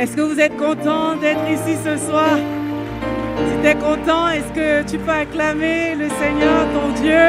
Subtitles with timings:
[0.00, 2.38] Est-ce que vous êtes content d'être ici ce soir?
[3.36, 7.26] Si tu es content, est-ce que tu peux acclamer le Seigneur, ton Dieu,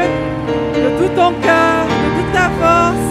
[0.76, 3.08] de tout ton cœur, de toute ta force,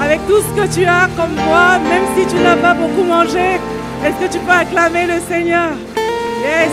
[0.00, 3.58] avec tout ce que tu as comme moi, même si tu n'as pas beaucoup mangé?
[4.04, 5.70] Est-ce que tu peux acclamer le Seigneur?
[6.44, 6.70] Yes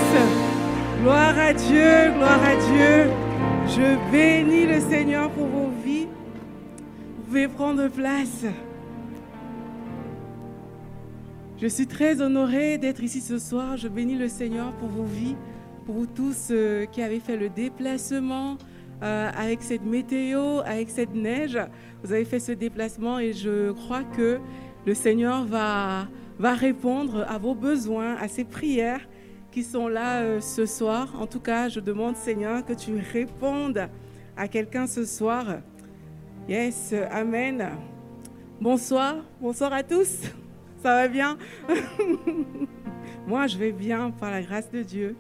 [1.02, 3.10] Gloire à Dieu, gloire à Dieu.
[3.68, 6.06] Je bénis le Seigneur pour vos vies.
[6.06, 8.46] Vous pouvez prendre place.
[11.60, 13.78] Je suis très honorée d'être ici ce soir.
[13.78, 15.36] Je bénis le Seigneur pour vos vies,
[15.88, 18.58] pour vous tous euh, qui avez fait le déplacement
[19.02, 21.58] euh, avec cette météo, avec cette neige.
[22.04, 24.38] Vous avez fait ce déplacement et je crois que
[24.86, 29.02] le Seigneur va, va répondre à vos besoins, à ces prières
[29.52, 31.16] qui sont là euh, ce soir.
[31.20, 33.90] En tout cas, je demande, Seigneur, que tu répondes
[34.38, 35.58] à quelqu'un ce soir.
[36.48, 37.68] Yes, Amen.
[38.62, 40.20] Bonsoir, bonsoir à tous.
[40.84, 41.38] Ça va bien?
[43.28, 45.16] Moi, je vais bien par la grâce de Dieu.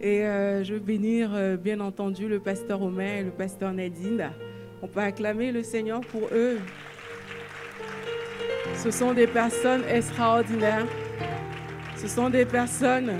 [0.00, 4.30] Et euh, je veux bénir, euh, bien entendu, le pasteur Omer et le pasteur Nadine.
[4.82, 6.58] On peut acclamer le Seigneur pour eux.
[8.74, 10.86] Ce sont des personnes extraordinaires.
[11.96, 13.12] Ce sont des personnes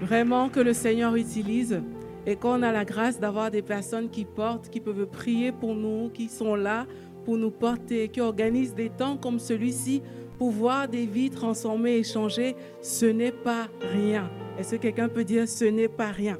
[0.00, 1.82] vraiment que le Seigneur utilise
[2.26, 6.10] et qu'on a la grâce d'avoir des personnes qui portent, qui peuvent prier pour nous,
[6.10, 6.86] qui sont là
[7.24, 10.02] pour nous porter, qui organisent des temps comme celui-ci
[10.38, 12.54] pour voir des vies transformées et changées.
[12.80, 14.30] Ce n'est pas rien.
[14.58, 16.38] Est-ce que quelqu'un peut dire ce n'est pas rien?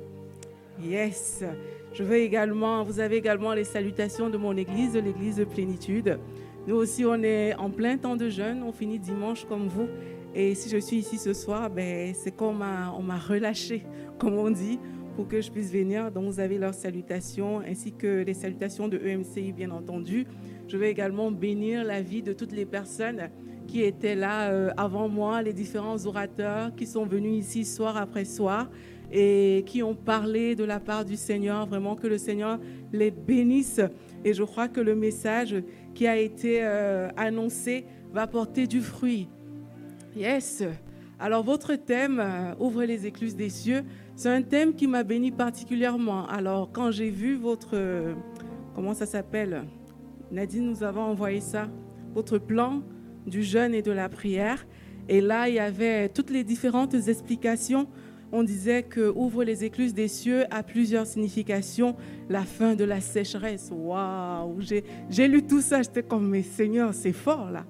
[0.83, 1.45] Yes.
[1.93, 6.19] Je veux également, vous avez également les salutations de mon église, l'église de plénitude.
[6.69, 8.63] Nous aussi, on est en plein temps de jeûne.
[8.63, 9.89] On finit dimanche comme vous.
[10.35, 13.85] Et si je suis ici ce soir, ben, c'est qu'on m'a, relâché,
[14.19, 14.79] comme on dit,
[15.17, 16.13] pour que je puisse venir.
[16.13, 20.27] Donc, vous avez leurs salutations, ainsi que les salutations de EMCI, bien entendu.
[20.69, 23.31] Je vais également bénir la vie de toutes les personnes
[23.69, 28.25] qui étaient là euh, avant moi, les différents orateurs qui sont venus ici soir après
[28.25, 28.69] soir
[29.13, 31.67] et qui ont parlé de la part du Seigneur.
[31.67, 32.59] Vraiment que le Seigneur
[32.93, 33.81] les bénisse.
[34.25, 35.55] Et je crois que le message
[35.95, 39.29] qui a été euh, annoncé va porter du fruit.
[40.17, 40.65] Yes.
[41.21, 43.85] Alors votre thème, euh, Ouvre les écluses des cieux,
[44.17, 46.27] c'est un thème qui m'a béni particulièrement.
[46.27, 48.15] Alors quand j'ai vu votre, euh,
[48.75, 49.65] comment ça s'appelle?
[50.31, 51.69] Nadine nous avons envoyé ça,
[52.15, 52.83] votre plan
[53.29, 54.67] du jeûne et de la prière.
[55.09, 57.87] Et là, il y avait toutes les différentes explications.
[58.31, 61.97] On disait que ouvre les écluses des cieux a plusieurs significations.
[62.29, 63.71] La fin de la sécheresse.
[63.73, 64.61] Waouh
[65.09, 67.65] J'ai lu tout ça, j'étais comme, mais Seigneur, c'est fort là.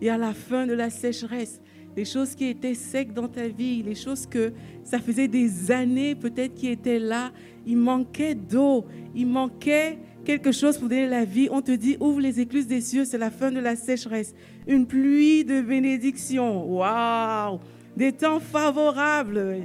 [0.00, 1.60] Il y a la fin de la sécheresse
[1.96, 6.14] les choses qui étaient secs dans ta vie, les choses que ça faisait des années
[6.14, 7.32] peut-être qui étaient là.
[7.66, 8.84] Il manquait d'eau,
[9.14, 11.48] il manquait quelque chose pour donner la vie.
[11.50, 14.34] On te dit, ouvre les écluses des cieux, c'est la fin de la sécheresse.
[14.66, 16.66] Une pluie de bénédiction.
[16.66, 17.60] Waouh!
[17.96, 19.58] Des temps favorables.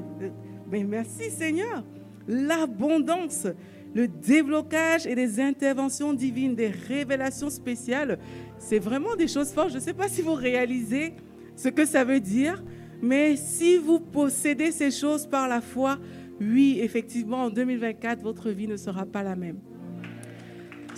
[0.71, 1.83] Mais merci Seigneur.
[2.27, 3.47] L'abondance,
[3.95, 8.19] le déblocage et des interventions divines, des révélations spéciales,
[8.59, 9.71] c'est vraiment des choses fortes.
[9.71, 11.13] Je ne sais pas si vous réalisez
[11.55, 12.63] ce que ça veut dire.
[13.01, 15.97] Mais si vous possédez ces choses par la foi,
[16.41, 19.59] oui, effectivement, en 2024, votre vie ne sera pas la même.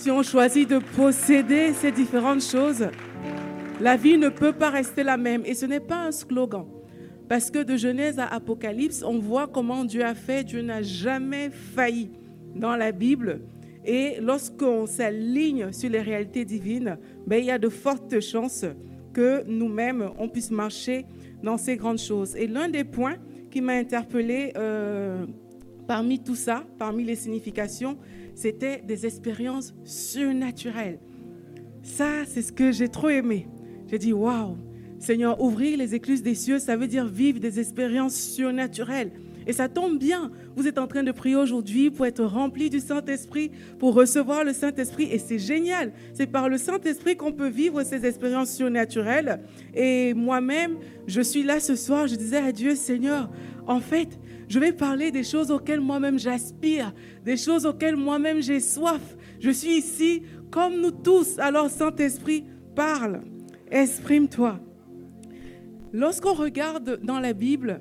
[0.02, 2.88] Si on choisit de posséder ces différentes choses,
[3.80, 5.44] la vie ne peut pas rester la même.
[5.46, 6.66] Et ce n'est pas un slogan.
[7.30, 10.44] Parce que de Genèse à Apocalypse, on voit comment Dieu a fait.
[10.44, 12.10] Dieu n'a jamais failli
[12.56, 13.42] dans la Bible.
[13.86, 16.98] Et lorsqu'on s'aligne sur les réalités divines,
[17.28, 18.66] ben, il y a de fortes chances
[19.14, 21.06] que nous-mêmes, on puisse marcher
[21.44, 22.36] dans ces grandes choses.
[22.36, 23.18] Et l'un des points
[23.52, 25.28] qui m'a interpellé euh,
[25.88, 28.00] parmi tout ça, parmi les significations,
[28.36, 31.00] c'était des expériences surnaturelles.
[31.84, 33.48] Ça, c'est ce que j'ai trop aimé.
[33.88, 34.58] J'ai dit, waouh,
[35.00, 39.12] Seigneur, ouvrir les écluses des cieux, ça veut dire vivre des expériences surnaturelles.
[39.48, 40.32] Et ça tombe bien.
[40.56, 44.54] Vous êtes en train de prier aujourd'hui pour être rempli du Saint-Esprit, pour recevoir le
[44.54, 45.10] Saint-Esprit.
[45.12, 45.92] Et c'est génial.
[46.14, 49.42] C'est par le Saint-Esprit qu'on peut vivre ces expériences surnaturelles.
[49.74, 50.78] Et moi-même,
[51.08, 53.30] je suis là ce soir, je disais à Dieu, Seigneur,
[53.66, 54.20] en fait,
[54.52, 56.94] je vais parler des choses auxquelles moi-même j'aspire,
[57.24, 59.16] des choses auxquelles moi-même j'ai soif.
[59.40, 61.40] Je suis ici comme nous tous.
[61.40, 62.44] Alors, Saint-Esprit,
[62.76, 63.22] parle,
[63.72, 64.60] exprime-toi.
[65.94, 67.80] Lorsqu'on regarde dans la Bible,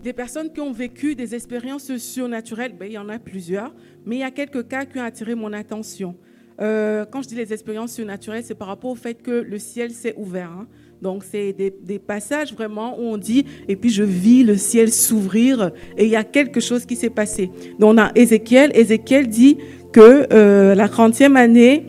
[0.00, 3.74] des personnes qui ont vécu des expériences surnaturelles, ben, il y en a plusieurs,
[4.06, 6.16] mais il y a quelques cas qui ont attiré mon attention.
[6.60, 9.90] Euh, quand je dis les expériences surnaturelles, c'est par rapport au fait que le ciel
[9.90, 10.52] s'est ouvert.
[10.52, 10.68] Hein.
[11.02, 15.70] Donc, c'est des, passages vraiment où on dit, et puis je vis le ciel s'ouvrir,
[15.96, 17.50] et il y a quelque chose qui s'est passé.
[17.78, 18.70] Donc, on a Ézéchiel.
[18.74, 19.58] Ézéchiel dit
[19.92, 21.86] que euh, la 30e année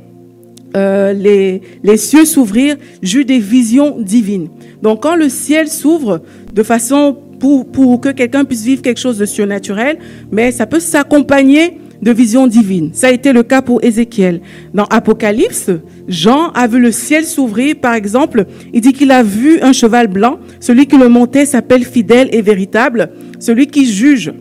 [0.76, 4.50] euh, les, les cieux s'ouvrir, j'eus des visions divines.
[4.84, 6.22] Donc quand le ciel s'ouvre
[6.54, 9.98] de façon pour, pour que quelqu'un puisse vivre quelque chose de surnaturel,
[10.32, 12.92] mais ça peut s'accompagner de visions divines.
[12.94, 14.42] Ça a été le cas pour Ézéchiel.
[14.74, 15.70] Dans Apocalypse,
[16.08, 17.76] Jean a vu le ciel s'ouvrir.
[17.82, 20.40] Par exemple, il dit qu'il a vu un cheval blanc.
[20.60, 23.12] Celui qui le montait s'appelle fidèle et véritable.
[23.40, 24.32] Celui qui juge.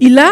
[0.00, 0.30] Il a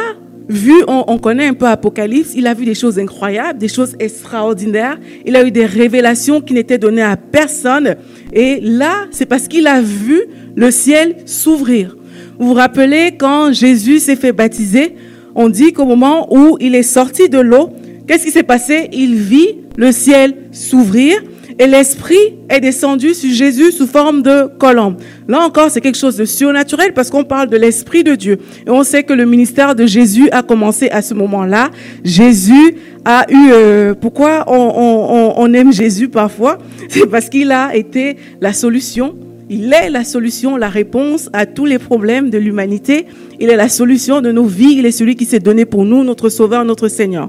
[0.49, 4.99] vu, on, connaît un peu Apocalypse, il a vu des choses incroyables, des choses extraordinaires.
[5.25, 7.97] Il a eu des révélations qui n'étaient données à personne.
[8.33, 10.23] Et là, c'est parce qu'il a vu
[10.55, 11.97] le ciel s'ouvrir.
[12.39, 14.95] Vous vous rappelez quand Jésus s'est fait baptiser,
[15.35, 17.71] on dit qu'au moment où il est sorti de l'eau,
[18.07, 18.89] qu'est-ce qui s'est passé?
[18.93, 21.23] Il vit le ciel s'ouvrir
[21.59, 24.97] et l'Esprit est descendu sur Jésus sous forme de colombe.
[25.29, 28.39] Là encore, c'est quelque chose de surnaturel parce qu'on parle de l'Esprit de Dieu.
[28.67, 31.71] Et on sait que le ministère de Jésus a commencé à ce moment-là.
[32.05, 33.51] Jésus a eu...
[33.53, 36.59] Euh, pourquoi on, on aime Jésus parfois?
[36.89, 39.15] C'est parce qu'il a été la solution.
[39.55, 43.05] Il est la solution, la réponse à tous les problèmes de l'humanité.
[43.39, 44.77] Il est la solution de nos vies.
[44.79, 47.29] Il est celui qui s'est donné pour nous, notre Sauveur, notre Seigneur.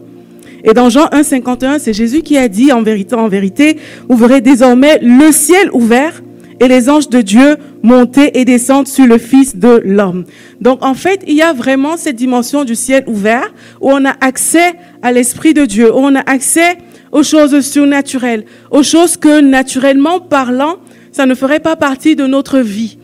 [0.63, 3.75] Et dans Jean 1, 51, c'est Jésus qui a dit, en vérité, en vérité,
[4.07, 6.23] vous verrez désormais le ciel ouvert
[6.61, 10.23] et les anges de Dieu monter et descendre sur le Fils de l'homme.
[10.61, 14.15] Donc, en fait, il y a vraiment cette dimension du ciel ouvert où on a
[14.21, 16.77] accès à l'Esprit de Dieu, où on a accès
[17.11, 20.77] aux choses surnaturelles, aux choses que, naturellement parlant,
[21.13, 22.97] ça ne ferait pas partie de notre vie.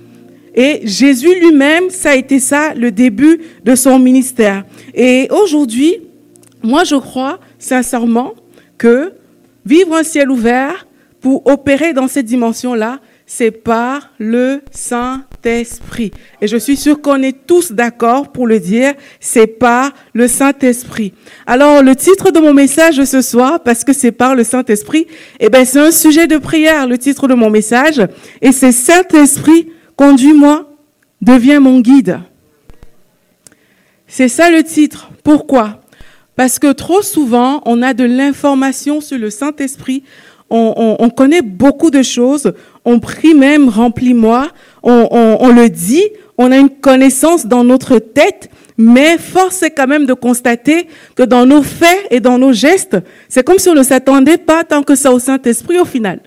[0.56, 4.66] Et Jésus lui-même, ça a été ça, le début de son ministère.
[4.94, 6.02] Et aujourd'hui,
[6.64, 8.34] moi, je crois sincèrement
[8.78, 9.14] que
[9.66, 10.88] vivre un ciel ouvert
[11.22, 14.62] pour opérer dans cette dimension-là, c'est par le
[15.44, 16.12] Saint-Esprit.
[16.42, 21.14] Et je suis sûre qu'on est tous d'accord pour le dire, c'est par le Saint-Esprit.
[21.46, 25.08] Alors, le titre de mon message ce soir, parce que c'est par le Saint-Esprit,
[25.40, 28.02] eh ben, c'est un sujet de prière, le titre de mon message.
[28.42, 30.72] Et c'est Saint-Esprit, Conduis-moi,
[31.22, 32.20] deviens mon guide.
[34.08, 35.10] C'est ça le titre.
[35.26, 35.82] Pourquoi?
[36.38, 40.04] Parce que trop souvent, on a de l'information sur le Saint-Esprit.
[40.50, 42.54] On, connaît beaucoup de choses.
[42.86, 44.50] On prie même, remplis-moi.
[44.84, 46.04] On, le dit.
[46.38, 48.50] On a une connaissance dans notre tête.
[48.78, 52.98] Mais force est quand même de constater que dans nos faits et dans nos gestes,
[53.28, 56.22] c'est comme si on ne s'attendait pas tant que ça au Saint-Esprit au final.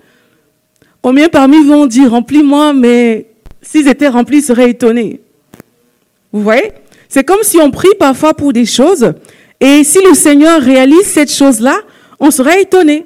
[1.01, 3.25] Combien parmi vous ont dit, remplis-moi, mais
[3.61, 5.19] s'ils étaient remplis, ils seraient étonnés.
[6.31, 6.71] Vous voyez?
[7.09, 9.13] C'est comme si on prie parfois pour des choses,
[9.59, 11.75] et si le Seigneur réalise cette chose-là,
[12.19, 13.05] on serait étonné.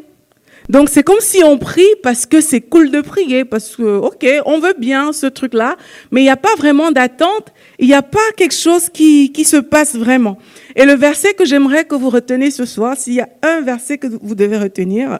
[0.69, 4.25] Donc c'est comme si on prie parce que c'est cool de prier, parce que, ok,
[4.45, 5.77] on veut bien ce truc-là,
[6.11, 9.45] mais il n'y a pas vraiment d'attente, il n'y a pas quelque chose qui, qui
[9.45, 10.37] se passe vraiment.
[10.75, 13.97] Et le verset que j'aimerais que vous reteniez ce soir, s'il y a un verset
[13.97, 15.19] que vous devez retenir,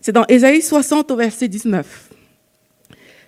[0.00, 2.10] c'est dans Ésaïe 60 au verset 19.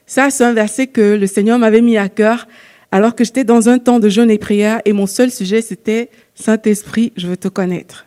[0.06, 2.46] Ça, c'est un verset que le Seigneur m'avait mis à cœur
[2.92, 6.10] alors que j'étais dans un temps de jeûne et prière et mon seul sujet, c'était
[6.34, 8.06] Saint-Esprit, je veux te connaître.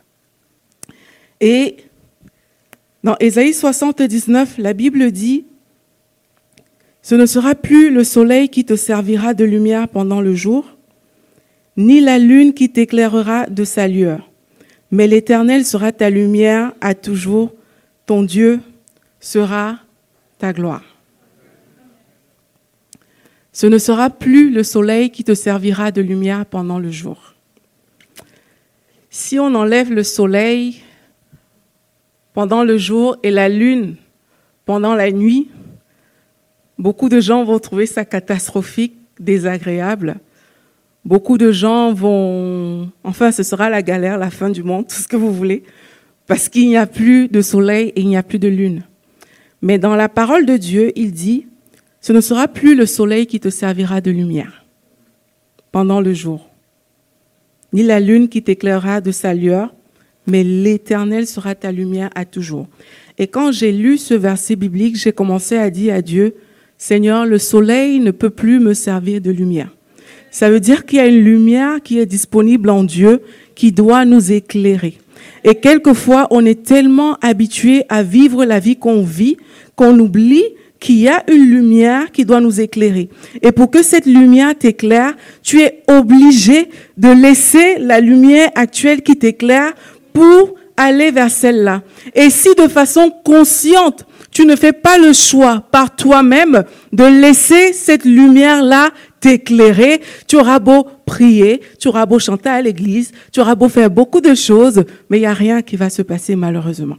[1.39, 1.77] Et
[3.03, 5.45] dans Ésaïe 79, la Bible dit,
[7.01, 10.77] Ce ne sera plus le soleil qui te servira de lumière pendant le jour,
[11.75, 14.29] ni la lune qui t'éclairera de sa lueur,
[14.91, 17.51] mais l'Éternel sera ta lumière à toujours,
[18.05, 18.61] ton Dieu
[19.19, 19.79] sera
[20.37, 20.83] ta gloire.
[23.51, 27.35] Ce ne sera plus le soleil qui te servira de lumière pendant le jour.
[29.09, 30.81] Si on enlève le soleil
[32.33, 33.95] pendant le jour et la lune
[34.65, 35.49] pendant la nuit,
[36.77, 40.15] beaucoup de gens vont trouver ça catastrophique, désagréable.
[41.05, 45.07] Beaucoup de gens vont, enfin, ce sera la galère, la fin du monde, tout ce
[45.07, 45.63] que vous voulez,
[46.27, 48.83] parce qu'il n'y a plus de soleil et il n'y a plus de lune.
[49.61, 51.47] Mais dans la parole de Dieu, il dit,
[52.01, 54.65] ce ne sera plus le soleil qui te servira de lumière
[55.71, 56.49] pendant le jour,
[57.71, 59.73] ni la lune qui t'éclairera de sa lueur,
[60.27, 62.67] mais l'Éternel sera ta lumière à toujours.
[63.17, 66.35] Et quand j'ai lu ce verset biblique, j'ai commencé à dire à Dieu,
[66.77, 69.69] Seigneur, le soleil ne peut plus me servir de lumière.
[70.31, 73.21] Ça veut dire qu'il y a une lumière qui est disponible en Dieu
[73.55, 74.97] qui doit nous éclairer.
[75.43, 79.37] Et quelquefois, on est tellement habitué à vivre la vie qu'on vit
[79.75, 80.43] qu'on oublie
[80.79, 83.09] qu'il y a une lumière qui doit nous éclairer.
[83.41, 89.15] Et pour que cette lumière t'éclaire, tu es obligé de laisser la lumière actuelle qui
[89.15, 89.73] t'éclaire
[90.13, 91.81] pour aller vers celle-là.
[92.15, 97.73] Et si de façon consciente, tu ne fais pas le choix par toi-même de laisser
[97.73, 103.55] cette lumière-là t'éclairer, tu auras beau prier, tu auras beau chanter à l'église, tu auras
[103.55, 106.97] beau faire beaucoup de choses, mais il n'y a rien qui va se passer malheureusement.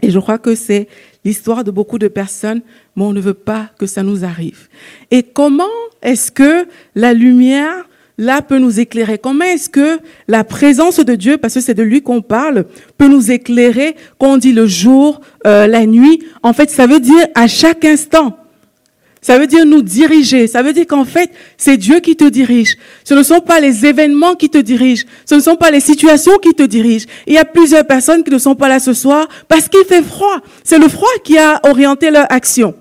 [0.00, 0.88] Et je crois que c'est
[1.22, 2.62] l'histoire de beaucoup de personnes,
[2.96, 4.68] mais on ne veut pas que ça nous arrive.
[5.10, 5.64] Et comment
[6.02, 7.88] est-ce que la lumière,
[8.18, 11.82] là, peut nous éclairer Comment est-ce que la présence de Dieu, parce que c'est de
[11.82, 12.64] lui qu'on parle,
[12.98, 16.22] peut nous éclairer quand on dit le jour, euh, la nuit?
[16.42, 18.38] En fait, ça veut dire à chaque instant.
[19.24, 20.46] Ça veut dire nous diriger.
[20.46, 22.76] Ça veut dire qu'en fait, c'est Dieu qui te dirige.
[23.04, 25.06] Ce ne sont pas les événements qui te dirigent.
[25.24, 27.06] Ce ne sont pas les situations qui te dirigent.
[27.26, 30.02] Il y a plusieurs personnes qui ne sont pas là ce soir parce qu'il fait
[30.02, 30.40] froid.
[30.62, 32.74] C'est le froid qui a orienté leur action.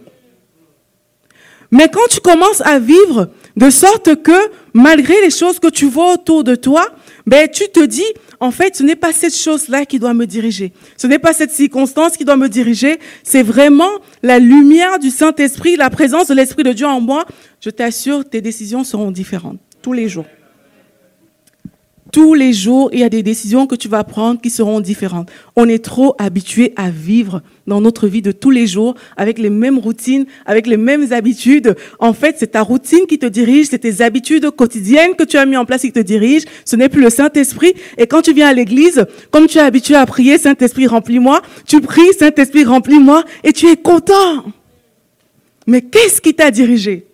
[1.72, 4.38] Mais quand tu commences à vivre de sorte que
[4.74, 6.86] malgré les choses que tu vois autour de toi,
[7.25, 8.06] ben, tu te dis,
[8.39, 10.74] en fait, ce n'est pas cette chose-là qui doit me diriger.
[10.98, 13.00] Ce n'est pas cette circonstance qui doit me diriger.
[13.24, 17.25] C'est vraiment la lumière du Saint-Esprit, la présence de l'Esprit de Dieu en moi.
[17.62, 20.25] Je t'assure, tes décisions seront différentes tous les jours.
[22.13, 25.32] Tous les jours, il y a des décisions que tu vas prendre qui seront différentes.
[25.55, 29.50] On est trop habitué à vivre dans notre vie de tous les jours avec les
[29.50, 31.75] mêmes routines, avec les mêmes habitudes.
[31.98, 35.48] En fait, c'est ta routine qui te dirige, c'est tes habitudes quotidiennes que tu as
[35.48, 36.46] mis en place qui te dirigent.
[36.65, 37.74] Ce n'est plus le Saint-Esprit.
[37.98, 41.82] Et quand tu viens à l'église, comme tu es habitué à prier, Saint-Esprit, remplis-moi, tu
[41.82, 44.46] pries, Saint-Esprit, remplis-moi, et tu es content.
[45.65, 47.08] Mais qu'est-ce qui t'a dirigé?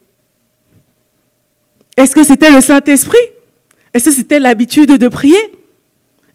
[1.96, 3.39] Est-ce que c'était le Saint-Esprit?
[3.94, 5.38] Est-ce que c'était l'habitude de prier?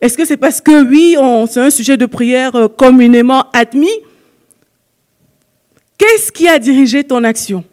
[0.01, 1.17] Est-ce que c'est parce que oui,
[1.49, 3.89] c'est un sujet de prière euh, communément admis?
[5.97, 7.65] Qu'est-ce qui a dirigé ton action?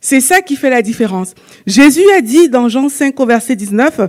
[0.00, 1.34] C'est ça qui fait la différence.
[1.66, 4.02] Jésus a dit dans Jean 5 au verset 19,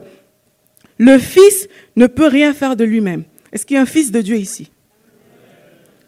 [0.97, 3.23] le Fils ne peut rien faire de lui-même.
[3.51, 4.69] Est-ce qu'il y a un Fils de Dieu ici?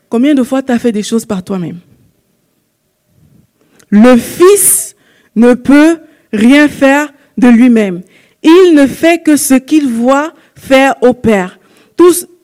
[0.09, 1.79] Combien de fois tu as fait des choses par toi-même?
[3.89, 4.95] Le Fils
[5.35, 5.99] ne peut
[6.33, 8.01] rien faire de lui-même.
[8.49, 11.59] Il ne fait que ce qu'il voit faire au Père.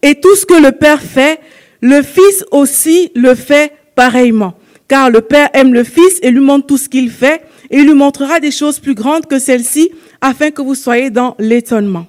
[0.01, 1.39] et tout ce que le Père fait,
[1.79, 4.53] le Fils aussi le fait pareillement.
[4.89, 7.85] Car le Père aime le Fils et lui montre tout ce qu'il fait, et il
[7.85, 12.05] lui montrera des choses plus grandes que celles-ci, afin que vous soyez dans l'étonnement.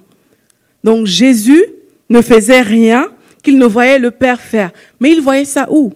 [0.83, 1.63] Donc Jésus
[2.09, 3.07] ne faisait rien
[3.43, 4.71] qu'il ne voyait le Père faire.
[4.99, 5.93] Mais il voyait ça où?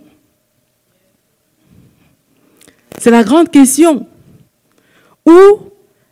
[2.97, 4.07] C'est la grande question.
[5.25, 5.39] Où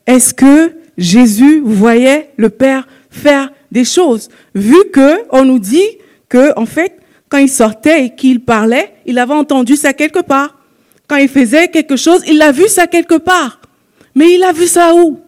[0.05, 5.87] est-ce que Jésus voyait le Père faire des choses, vu que on nous dit
[6.29, 6.99] que en fait,
[7.29, 10.57] quand il sortait et qu'il parlait, il avait entendu ça quelque part.
[11.07, 13.61] Quand il faisait quelque chose, il a vu ça quelque part.
[14.15, 15.19] Mais il a vu ça où?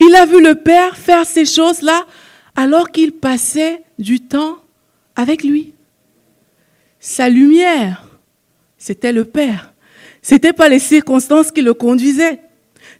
[0.00, 2.04] Il a vu le Père faire ces choses-là
[2.56, 4.58] alors qu'il passait du temps
[5.16, 5.72] avec lui.
[6.98, 8.06] Sa lumière,
[8.78, 9.72] c'était le Père.
[10.20, 12.40] C'était pas les circonstances qui le conduisaient.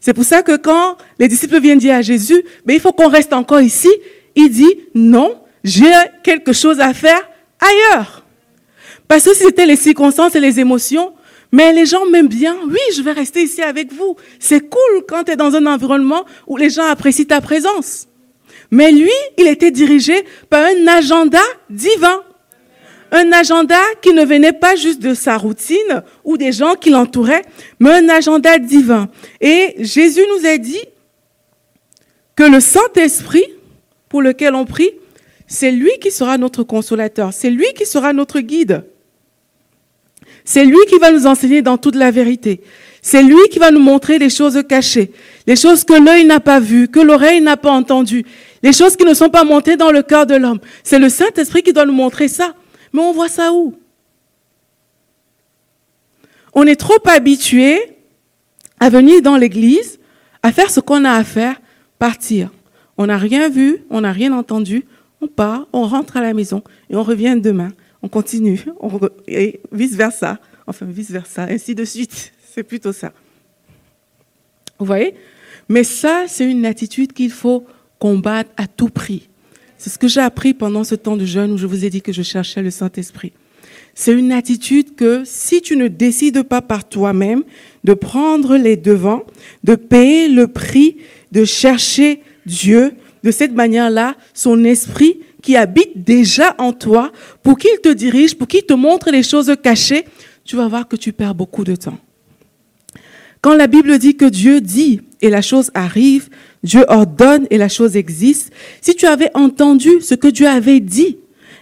[0.04, 3.08] C'est pour ça que quand les disciples viennent dire à Jésus, mais il faut qu'on
[3.08, 3.88] reste encore ici,
[4.36, 5.90] il dit, non, j'ai
[6.22, 7.26] quelque chose à faire
[7.58, 8.22] ailleurs.
[9.08, 11.14] Parce que c'était les circonstances et les émotions,
[11.52, 14.14] mais les gens m'aiment bien, oui, je vais rester ici avec vous.
[14.38, 18.06] C'est cool quand tu es dans un environnement où les gens apprécient ta présence.
[18.70, 19.08] Mais lui,
[19.38, 22.20] il était dirigé par un agenda divin
[23.10, 27.44] un agenda qui ne venait pas juste de sa routine ou des gens qui l'entouraient,
[27.78, 29.08] mais un agenda divin.
[29.40, 30.82] Et Jésus nous a dit
[32.36, 33.44] que le Saint-Esprit,
[34.08, 34.90] pour lequel on prie,
[35.46, 38.84] c'est lui qui sera notre consolateur, c'est lui qui sera notre guide.
[40.44, 42.60] C'est lui qui va nous enseigner dans toute la vérité.
[43.00, 45.12] C'est lui qui va nous montrer les choses cachées,
[45.46, 48.24] les choses que l'œil n'a pas vues, que l'oreille n'a pas entendues,
[48.62, 50.58] les choses qui ne sont pas montées dans le cœur de l'homme.
[50.82, 52.54] C'est le Saint-Esprit qui doit nous montrer ça.
[52.94, 53.74] Mais on voit ça où?
[56.54, 57.78] On est trop habitué
[58.78, 59.98] à venir dans l'église,
[60.42, 61.60] à faire ce qu'on a à faire,
[61.98, 62.50] partir.
[62.96, 64.86] On n'a rien vu, on n'a rien entendu,
[65.20, 67.72] on part, on rentre à la maison et on revient demain.
[68.02, 68.64] On continue,
[69.26, 70.38] et vice-versa.
[70.66, 72.32] Enfin, vice-versa, ainsi de suite.
[72.54, 73.12] C'est plutôt ça.
[74.78, 75.14] Vous voyez?
[75.68, 77.64] Mais ça, c'est une attitude qu'il faut
[77.98, 79.28] combattre à tout prix.
[79.84, 82.00] C'est ce que j'ai appris pendant ce temps de jeûne où je vous ai dit
[82.00, 83.32] que je cherchais le Saint-Esprit.
[83.94, 87.42] C'est une attitude que si tu ne décides pas par toi-même
[87.84, 89.24] de prendre les devants,
[89.62, 90.96] de payer le prix,
[91.32, 92.92] de chercher Dieu,
[93.24, 97.12] de cette manière-là, son esprit qui habite déjà en toi,
[97.42, 100.06] pour qu'il te dirige, pour qu'il te montre les choses cachées,
[100.46, 101.98] tu vas voir que tu perds beaucoup de temps.
[103.42, 106.30] Quand la Bible dit que Dieu dit et la chose arrive,
[106.64, 111.18] Dieu ordonne et la chose existe, si tu avais entendu ce que Dieu avait dit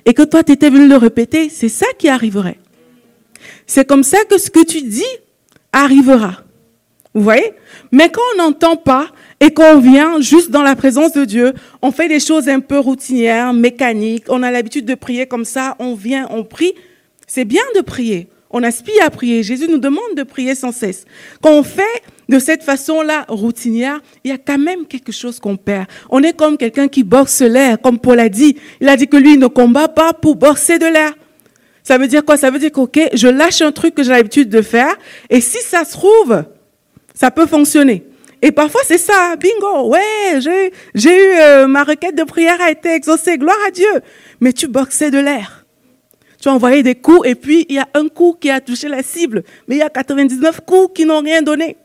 [0.06, 2.58] et que toi tu étais venu le répéter, c'est ça qui arriverait.
[3.66, 5.02] C'est comme ça que ce que tu dis
[5.72, 6.44] arrivera.
[7.14, 7.52] Vous voyez?
[7.90, 9.08] Mais quand on n'entend pas
[9.40, 12.78] et qu'on vient juste dans la présence de Dieu, on fait des choses un peu
[12.78, 16.72] routinières, mécaniques, on a l'habitude de prier comme ça, on vient, on prie.
[17.26, 18.28] C'est bien de prier.
[18.52, 19.42] On aspire à prier.
[19.42, 21.04] Jésus nous demande de prier sans cesse.
[21.40, 25.56] Quand on fait de cette façon-là routinière, il y a quand même quelque chose qu'on
[25.56, 25.86] perd.
[26.10, 28.56] On est comme quelqu'un qui boxe l'air, comme Paul a dit.
[28.80, 31.12] Il a dit que lui ne combat pas pour boxer de l'air.
[31.82, 32.36] Ça veut dire quoi?
[32.36, 32.80] Ça veut dire que,
[33.12, 34.94] je lâche un truc que j'ai l'habitude de faire,
[35.30, 36.44] et si ça se trouve,
[37.14, 38.04] ça peut fonctionner.
[38.40, 40.40] Et parfois, c'est ça, bingo, ouais,
[40.94, 44.00] j'ai eu, euh, ma requête de prière a été exaucée, gloire à Dieu.
[44.40, 45.61] Mais tu boxais de l'air.
[46.42, 48.88] Tu as envoyé des coups et puis il y a un coup qui a touché
[48.88, 51.76] la cible, mais il y a 99 coups qui n'ont rien donné.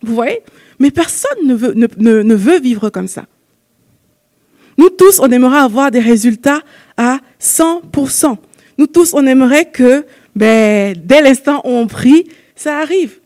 [0.00, 0.40] Vous voyez?
[0.78, 3.26] Mais personne ne veut, ne, ne veut vivre comme ça.
[4.78, 6.62] Nous tous, on aimerait avoir des résultats
[6.96, 8.38] à 100%.
[8.78, 13.20] Nous tous, on aimerait que ben, dès l'instant où on prie, ça arrive.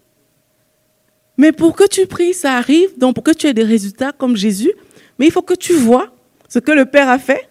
[1.37, 4.37] Mais pour que tu pries, ça arrive, donc pour que tu aies des résultats comme
[4.37, 4.73] Jésus,
[5.19, 6.13] mais il faut que tu vois
[6.49, 7.50] ce que le Père a fait,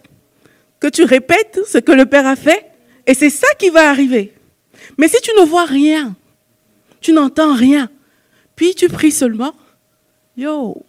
[0.80, 2.66] que tu répètes ce que le Père a fait,
[3.06, 4.34] et c'est ça qui va arriver.
[4.98, 6.16] Mais si tu ne vois rien,
[7.00, 7.90] tu n'entends rien,
[8.56, 9.54] puis tu pries seulement,
[10.36, 10.82] yo.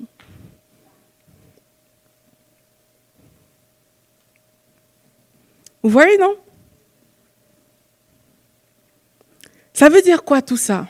[5.83, 6.35] Vous voyez, non?
[9.73, 10.87] Ça veut dire quoi tout ça?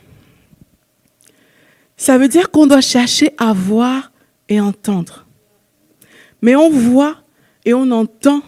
[1.95, 4.11] Ça veut dire qu'on doit chercher à voir
[4.49, 5.25] et entendre.
[6.41, 7.23] Mais on voit
[7.63, 8.41] et on entend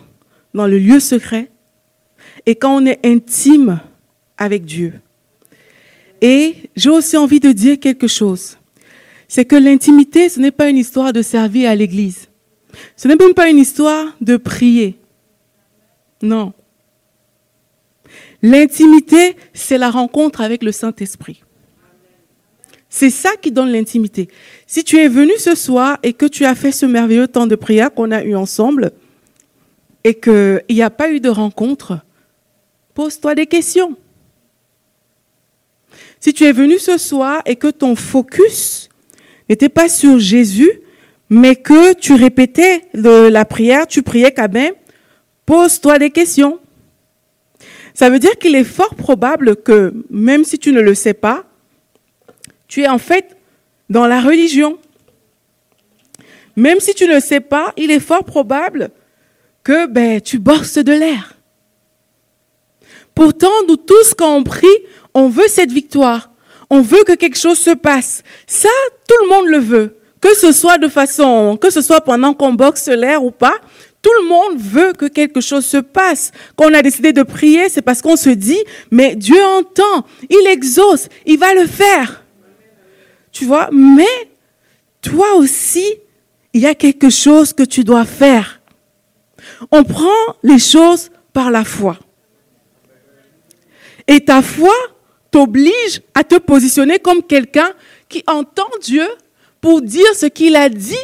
[0.54, 1.50] dans le lieu secret
[2.46, 3.80] et quand on est intime
[4.38, 4.94] avec Dieu.
[6.22, 8.58] Et j'ai aussi envie de dire quelque chose.
[9.28, 12.30] C'est que l'intimité, ce n'est pas une histoire de servir à l'église.
[12.96, 14.98] Ce n'est même pas une histoire de prier.
[16.22, 16.54] Non.
[18.42, 21.44] L'intimité, c'est la rencontre avec le Saint-Esprit.
[22.90, 24.30] C'est ça qui donne l'intimité.
[24.68, 27.56] Si tu es venu ce soir et que tu as fait ce merveilleux temps de
[27.56, 28.92] prière qu'on a eu ensemble
[30.04, 32.00] et qu'il n'y a pas eu de rencontre,
[32.94, 33.96] pose-toi des questions.
[36.20, 38.90] Si tu es venu ce soir et que ton focus
[39.50, 40.72] n'était pas sur Jésus,
[41.30, 44.74] mais que tu répétais la prière, tu priais quand même,
[45.46, 46.60] pose-toi des questions.
[47.94, 51.46] Ça veut dire qu'il est fort probable que, même si tu ne le sais pas,
[52.68, 53.36] tu es en fait
[53.90, 54.80] dans la religion.
[56.56, 58.92] Même si tu ne le sais pas, il est fort probable
[59.64, 61.34] que ben, tu bosses de l'air.
[63.16, 64.68] Pourtant, nous tous, quand on prie,
[65.14, 66.32] on veut cette victoire.
[66.70, 68.24] On veut que quelque chose se passe.
[68.48, 68.70] Ça,
[69.08, 69.98] tout le monde le veut.
[70.20, 73.56] Que ce soit de façon, que ce soit pendant qu'on boxe l'air ou pas,
[74.02, 76.32] tout le monde veut que quelque chose se passe.
[76.56, 78.60] Quand on a décidé de prier, c'est parce qu'on se dit,
[78.92, 82.24] mais Dieu entend, il exauce, il va le faire.
[83.32, 84.30] Tu vois, mais
[85.02, 85.86] toi aussi,
[86.54, 88.62] il y a quelque chose que tu dois faire.
[89.72, 91.98] On prend les choses par la foi.
[94.08, 94.74] Et ta foi
[95.32, 97.72] t'oblige à te positionner comme quelqu'un
[98.10, 99.08] qui entend Dieu
[99.62, 100.96] pour dire ce qu'il a dit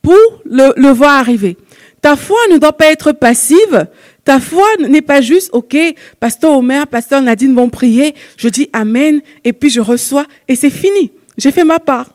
[0.00, 1.58] pour le, voir arriver.
[2.00, 3.88] Ta foi ne doit pas être passive.
[4.24, 5.76] Ta foi n'est pas juste, OK,
[6.20, 10.70] pasteur Omer, pasteur Nadine vont prier, je dis Amen, et puis je reçois, et c'est
[10.70, 11.12] fini.
[11.36, 12.10] J'ai fait ma part.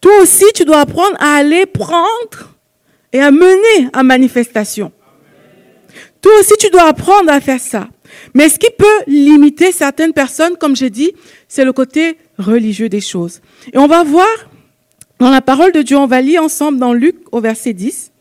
[0.00, 2.49] Toi aussi, tu dois apprendre à aller prendre
[3.12, 4.92] et à mener à manifestation.
[6.20, 7.88] Toi aussi, tu dois apprendre à faire ça.
[8.34, 11.12] Mais ce qui peut limiter certaines personnes, comme j'ai dit,
[11.48, 13.40] c'est le côté religieux des choses.
[13.72, 14.28] Et on va voir
[15.18, 18.12] dans la parole de Dieu, on va lire ensemble dans Luc au verset 10.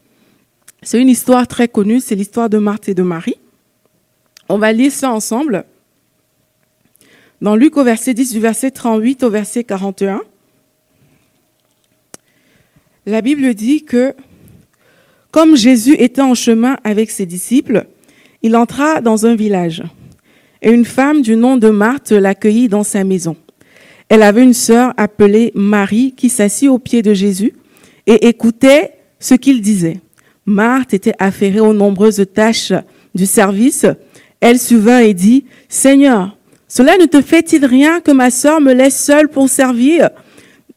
[0.82, 3.38] C'est une histoire très connue, c'est l'histoire de Marthe et de Marie.
[4.48, 5.66] On va lire ça ensemble.
[7.42, 10.22] Dans Luc au verset 10 du verset 38 au verset 41,
[13.06, 14.14] la Bible dit que
[15.32, 17.86] comme Jésus était en chemin avec ses disciples,
[18.42, 19.84] il entra dans un village
[20.62, 23.36] et une femme du nom de Marthe l'accueillit dans sa maison.
[24.10, 27.54] Elle avait une sœur appelée Marie qui s'assit au pied de Jésus
[28.08, 30.00] et écoutait ce qu'il disait.
[30.46, 32.74] Marthe était affairée aux nombreuses tâches
[33.14, 33.86] du service.
[34.42, 36.36] Elle survint et dit, Seigneur,
[36.68, 40.10] cela ne te fait-il rien que ma sœur me laisse seule pour servir?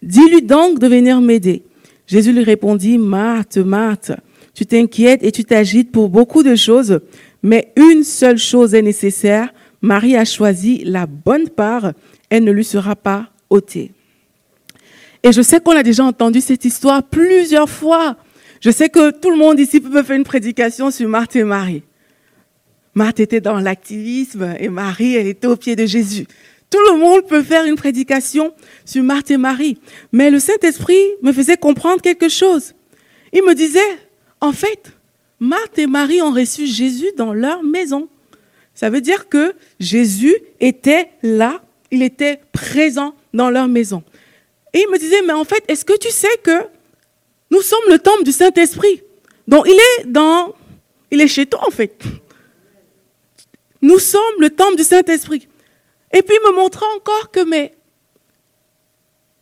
[0.02, 1.62] Dis-lui donc de venir m'aider.
[2.06, 4.12] Jésus lui répondit, Marthe, Marthe,
[4.54, 7.00] tu t'inquiètes et tu t'agites pour beaucoup de choses,
[7.42, 9.52] mais une seule chose est nécessaire.
[9.80, 11.92] Marie a choisi la bonne part,
[12.30, 13.92] elle ne lui sera pas ôtée.
[15.22, 18.16] Et je sais qu'on a déjà entendu cette histoire plusieurs fois.
[18.60, 21.82] Je sais que tout le monde ici peut faire une prédication sur Marthe et Marie.
[22.94, 26.26] Marthe était dans l'activisme et Marie, elle était au pied de Jésus.
[26.70, 28.52] Tout le monde peut faire une prédication
[28.84, 29.78] sur Marthe et Marie.
[30.10, 32.74] Mais le Saint-Esprit me faisait comprendre quelque chose.
[33.32, 33.80] Il me disait,
[34.42, 34.90] en fait,
[35.38, 38.09] Marthe et Marie ont reçu Jésus dans leur maison.
[38.74, 44.02] Ça veut dire que Jésus était là, il était présent dans leur maison.
[44.74, 46.66] Et il me disait, mais en fait, est-ce que tu sais que
[47.50, 49.02] nous sommes le temple du Saint-Esprit?
[49.46, 50.55] Donc il est dans,
[51.12, 52.02] il est chez toi en fait.
[53.81, 55.48] Nous sommes le temple du Saint-Esprit.
[56.12, 57.74] Et puis il me montra encore que, mais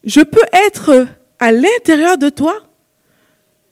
[0.05, 1.07] je peux être
[1.39, 2.63] à l'intérieur de toi,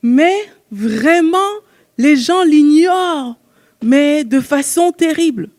[0.02, 0.34] mais
[0.70, 1.52] vraiment,
[1.96, 3.36] les gens l'ignorent,
[3.82, 5.50] mais de façon terrible.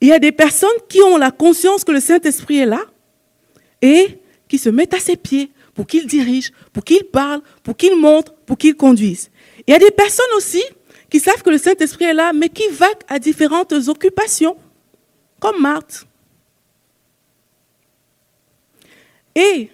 [0.00, 2.80] Il y a des personnes qui ont la conscience que le Saint-Esprit est là
[3.80, 7.96] et qui se mettent à ses pieds pour qu'il dirige, pour qu'il parle, pour qu'il
[7.96, 9.30] montre, pour qu'il conduise.
[9.66, 10.62] Il y a des personnes aussi
[11.08, 14.56] qui savent que le Saint-Esprit est là, mais qui vaquent à différentes occupations,
[15.38, 16.06] comme Marthe.
[19.34, 19.70] Et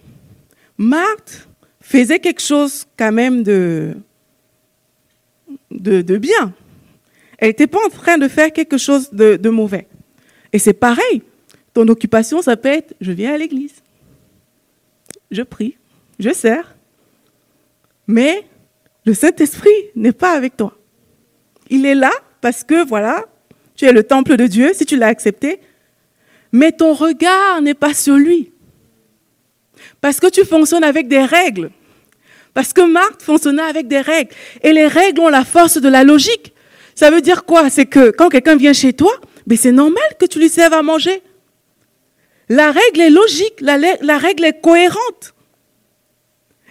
[0.77, 1.48] Marthe
[1.89, 3.97] faisait quelque chose quand même de,
[5.71, 6.53] bien.
[7.39, 9.89] Elle n'était pas en train de faire quelque chose de, de mauvais.
[10.53, 11.23] Et c'est pareil.
[11.73, 13.77] Ton occupation, ça peut être, je viens à l'église,
[15.31, 15.77] je prie,
[16.19, 16.77] je sers,
[18.07, 18.45] mais
[19.07, 20.77] le Saint-Esprit n'est pas avec toi.
[21.71, 22.11] Il est là
[22.43, 23.25] parce que, voilà,
[23.77, 25.61] tu es le temple de Dieu, si tu l'as accepté,
[26.53, 28.53] mais ton regard n'est pas sur lui.
[30.01, 31.71] Parce que tu fonctionnes avec des règles.
[32.55, 34.31] Parce que Marthe fonctionnait avec des règles.
[34.63, 36.53] Et les règles ont la force de la logique.
[36.95, 37.71] Ça veut dire quoi?
[37.71, 39.13] C'est que quand quelqu'un vient chez toi,
[39.47, 41.23] mais c'est normal que tu lui serves à manger.
[42.49, 45.35] La règle est logique, la, la règle est cohérente.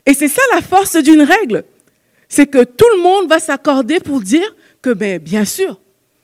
[0.05, 1.63] Et c'est ça la force d'une règle.
[2.29, 5.79] C'est que tout le monde va s'accorder pour dire que, ben, bien sûr,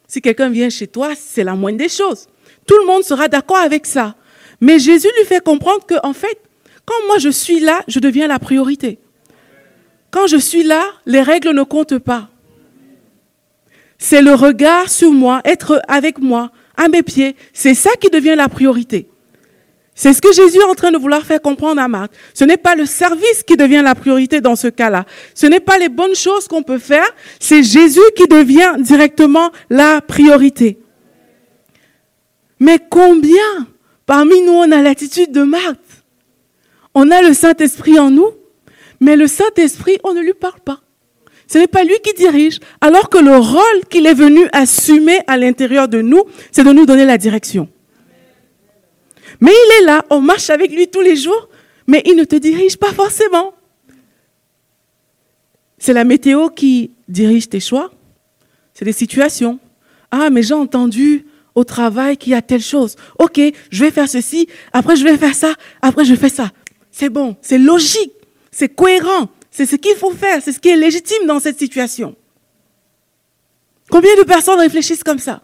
[0.07, 2.27] si quelqu'un vient chez toi, c'est la moindre des choses.
[2.67, 4.15] Tout le monde sera d'accord avec ça.
[4.61, 6.39] Mais Jésus lui fait comprendre que, en fait,
[6.85, 8.99] quand moi je suis là, je deviens la priorité.
[10.11, 12.29] Quand je suis là, les règles ne comptent pas.
[13.97, 17.35] C'est le regard sur moi, être avec moi, à mes pieds.
[17.53, 19.07] C'est ça qui devient la priorité.
[19.95, 22.11] C'est ce que Jésus est en train de vouloir faire comprendre à Marthe.
[22.33, 25.05] Ce n'est pas le service qui devient la priorité dans ce cas-là.
[25.35, 27.07] Ce n'est pas les bonnes choses qu'on peut faire.
[27.39, 30.79] C'est Jésus qui devient directement la priorité.
[32.59, 33.67] Mais combien
[34.05, 35.82] parmi nous on a l'attitude de Marthe?
[36.95, 38.31] On a le Saint-Esprit en nous,
[38.99, 40.81] mais le Saint-Esprit, on ne lui parle pas.
[41.47, 45.37] Ce n'est pas lui qui dirige, alors que le rôle qu'il est venu assumer à
[45.37, 47.67] l'intérieur de nous, c'est de nous donner la direction.
[49.39, 51.49] Mais il est là, on marche avec lui tous les jours,
[51.87, 53.53] mais il ne te dirige pas forcément.
[55.77, 57.91] C'est la météo qui dirige tes choix.
[58.73, 59.59] C'est des situations.
[60.11, 61.25] Ah, mais j'ai entendu
[61.55, 62.95] au travail qu'il y a telle chose.
[63.19, 66.51] Ok, je vais faire ceci, après je vais faire ça, après je fais ça.
[66.93, 68.13] C'est bon, c'est logique,
[68.51, 72.15] c'est cohérent, c'est ce qu'il faut faire, c'est ce qui est légitime dans cette situation.
[73.89, 75.41] Combien de personnes réfléchissent comme ça?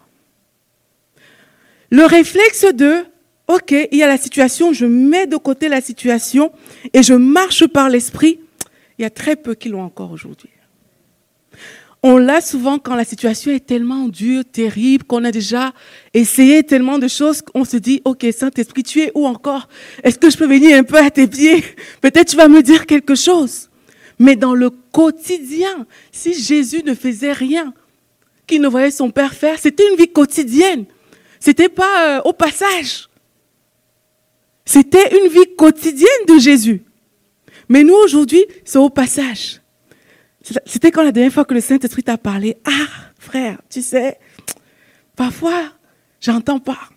[1.90, 3.04] Le réflexe de
[3.48, 6.52] ok, il y a la situation, je mets de côté la situation
[6.94, 8.38] et je marche par l'esprit.
[8.98, 10.50] Il y a très peu qui l'ont encore aujourd'hui.
[12.02, 15.74] On l'a souvent quand la situation est tellement dure, terrible, qu'on a déjà
[16.14, 19.68] essayé tellement de choses qu'on se dit, OK, Saint-Esprit, tu es où encore?
[20.02, 21.62] Est-ce que je peux venir un peu à tes pieds?
[22.00, 23.68] Peut-être tu vas me dire quelque chose.
[24.18, 27.74] Mais dans le quotidien, si Jésus ne faisait rien,
[28.46, 30.86] qu'il ne voyait son Père faire, c'était une vie quotidienne.
[31.38, 33.08] C'était pas euh, au passage.
[34.64, 36.82] C'était une vie quotidienne de Jésus.
[37.68, 39.59] Mais nous, aujourd'hui, c'est au passage.
[40.42, 42.56] C'était quand la dernière fois que le Saint-Esprit t'a parlé.
[42.64, 44.18] Ah, frère, tu sais,
[45.16, 45.72] parfois,
[46.20, 46.88] j'entends pas.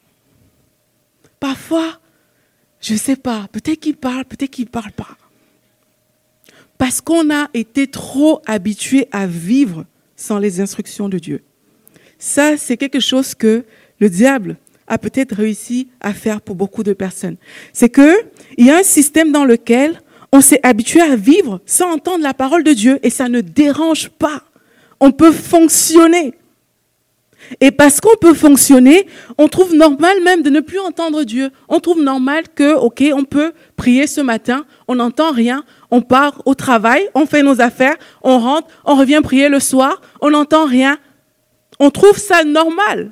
[1.40, 2.00] Parfois,
[2.80, 3.48] je ne sais pas.
[3.52, 5.18] Peut-être qu'il parle, peut-être qu'il ne parle pas.
[6.78, 11.44] Parce qu'on a été trop habitué à vivre sans les instructions de Dieu.
[12.18, 13.66] Ça, c'est quelque chose que
[14.00, 17.38] le diable a peut-être réussi à faire pour beaucoup de personnes.
[17.74, 18.14] C'est que
[18.58, 20.02] il y a un système dans lequel
[20.34, 24.10] on s'est habitué à vivre sans entendre la parole de Dieu et ça ne dérange
[24.10, 24.42] pas.
[25.00, 26.34] On peut fonctionner.
[27.62, 29.06] Et parce qu'on peut fonctionner,
[29.38, 31.52] on trouve normal même de ne plus entendre Dieu.
[31.70, 36.42] On trouve normal que, ok, on peut prier ce matin, on n'entend rien, on part
[36.46, 40.66] au travail, on fait nos affaires, on rentre, on revient prier le soir, on n'entend
[40.66, 40.98] rien.
[41.80, 43.12] On trouve ça normal.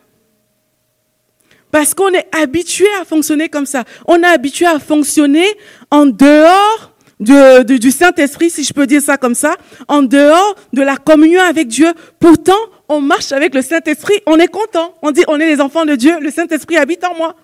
[1.70, 3.84] Parce qu'on est habitué à fonctionner comme ça.
[4.08, 5.46] On est habitué à fonctionner
[5.92, 6.91] en dehors
[7.22, 9.56] du Saint-Esprit, si je peux dire ça comme ça,
[9.88, 11.94] en dehors de la communion avec Dieu.
[12.20, 12.58] Pourtant,
[12.90, 14.96] on marche avec le Saint-Esprit, on est content.
[15.02, 17.36] On dit, on est les enfants de Dieu, le Saint-Esprit habite en moi.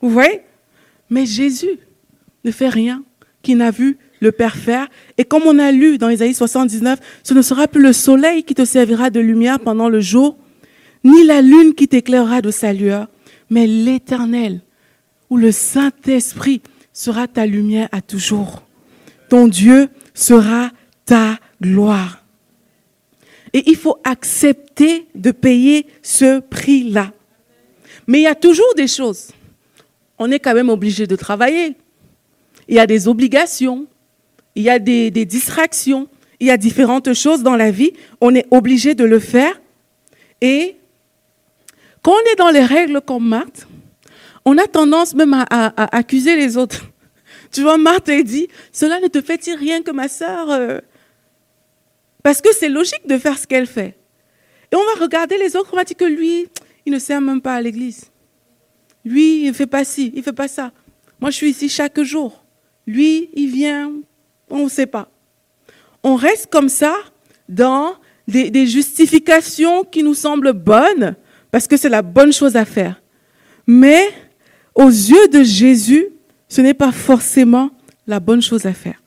[0.00, 0.42] Vous voyez?
[1.08, 1.78] Mais Jésus
[2.44, 3.02] ne fait rien
[3.42, 4.88] qu'il n'a vu le Père faire.
[5.18, 8.54] Et comme on a lu dans Isaïe 79, ce ne sera plus le soleil qui
[8.54, 10.36] te servira de lumière pendant le jour,
[11.02, 13.08] ni la lune qui t'éclairera de sa lueur,
[13.48, 14.60] mais l'Éternel,
[15.30, 16.60] ou le Saint-Esprit,
[16.92, 18.65] sera ta lumière à toujours.
[19.28, 20.70] Ton Dieu sera
[21.04, 22.24] ta gloire.
[23.52, 27.12] Et il faut accepter de payer ce prix-là.
[28.06, 29.28] Mais il y a toujours des choses.
[30.18, 31.76] On est quand même obligé de travailler.
[32.68, 33.86] Il y a des obligations,
[34.54, 36.08] il y a des, distractions,
[36.40, 37.92] il y a différentes choses dans la vie.
[38.20, 39.60] On est obligé de le faire.
[40.40, 40.76] Et
[42.02, 43.66] quand on est dans les règles comme Marthe,
[44.44, 46.84] on a tendance même à, accuser les autres.
[47.56, 50.78] Tu vois, Marthe dit, cela ne te fait-il rien que ma sœur euh,
[52.22, 53.96] Parce que c'est logique de faire ce qu'elle fait.
[54.70, 56.48] Et on va regarder les autres, on va dire que lui,
[56.84, 58.10] il ne sert même pas à l'église.
[59.06, 60.70] Lui, il ne fait pas ci, il ne fait pas ça.
[61.18, 62.44] Moi, je suis ici chaque jour.
[62.86, 63.90] Lui, il vient,
[64.50, 65.08] on ne sait pas.
[66.02, 66.94] On reste comme ça
[67.48, 67.94] dans
[68.28, 71.16] des, justifications qui nous semblent bonnes,
[71.50, 73.00] parce que c'est la bonne chose à faire.
[73.66, 74.10] Mais
[74.74, 76.08] aux yeux de Jésus,
[76.48, 77.70] ce n'est pas forcément
[78.06, 79.02] la bonne chose à faire.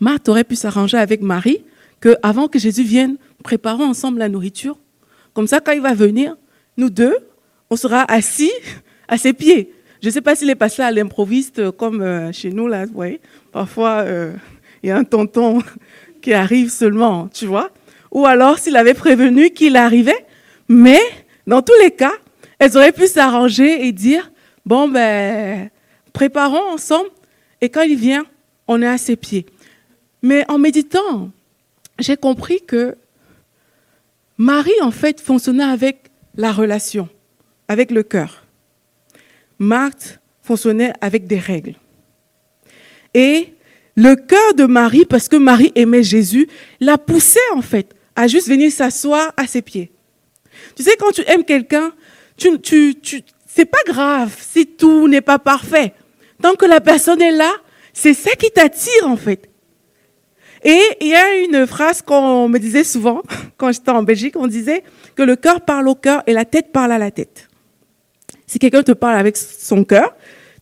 [0.00, 1.64] Marthe aurait pu s'arranger avec Marie
[2.00, 4.78] que avant que Jésus vienne, préparons ensemble la nourriture.
[5.32, 6.36] Comme ça, quand il va venir,
[6.76, 7.16] nous deux,
[7.70, 8.52] on sera assis
[9.08, 9.72] à ses pieds.
[10.02, 12.84] Je ne sais pas s'il est passé à l'improviste euh, comme euh, chez nous, là,
[12.84, 13.20] vous voyez.
[13.52, 14.34] Parfois, euh,
[14.82, 15.62] il y a un tonton
[16.20, 17.70] qui arrive seulement, tu vois.
[18.12, 20.26] Ou alors s'il avait prévenu qu'il arrivait.
[20.68, 21.00] Mais
[21.46, 22.12] dans tous les cas,
[22.58, 24.30] elles auraient pu s'arranger et dire,
[24.66, 25.70] bon, ben,
[26.14, 27.10] préparons ensemble.
[27.60, 28.24] Et quand il vient,
[28.66, 29.44] on est à ses pieds.
[30.22, 31.30] Mais en méditant,
[31.98, 32.96] j'ai compris que
[34.38, 37.10] Marie, en fait, fonctionnait avec la relation,
[37.68, 38.44] avec le cœur.
[39.58, 41.74] Marthe fonctionnait avec des règles.
[43.12, 43.54] Et
[43.96, 46.48] le cœur de Marie, parce que Marie aimait Jésus,
[46.80, 49.92] la poussait en fait à juste venir s'asseoir à ses pieds.
[50.74, 51.92] Tu sais, quand tu aimes quelqu'un,
[52.36, 55.94] tu, tu, tu, c'est pas grave si tout n'est pas parfait.
[56.44, 57.50] Tant que la personne est là,
[57.94, 59.48] c'est ça qui t'attire en fait.
[60.62, 63.22] Et il y a une phrase qu'on me disait souvent
[63.56, 66.70] quand j'étais en Belgique, on disait que le cœur parle au cœur et la tête
[66.70, 67.48] parle à la tête.
[68.46, 70.14] Si quelqu'un te parle avec son cœur,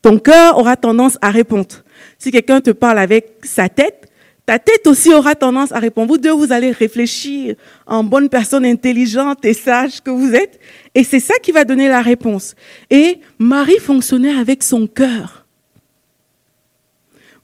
[0.03, 1.83] ton cœur aura tendance à répondre.
[2.17, 4.09] Si quelqu'un te parle avec sa tête,
[4.47, 6.13] ta tête aussi aura tendance à répondre.
[6.13, 7.57] Vous deux, vous allez réfléchir
[7.89, 10.61] en bonne personne intelligente et sage que vous êtes.
[10.95, 12.55] Et c'est ça qui va donner la réponse.
[12.89, 15.42] Et Marie fonctionnait avec son cœur.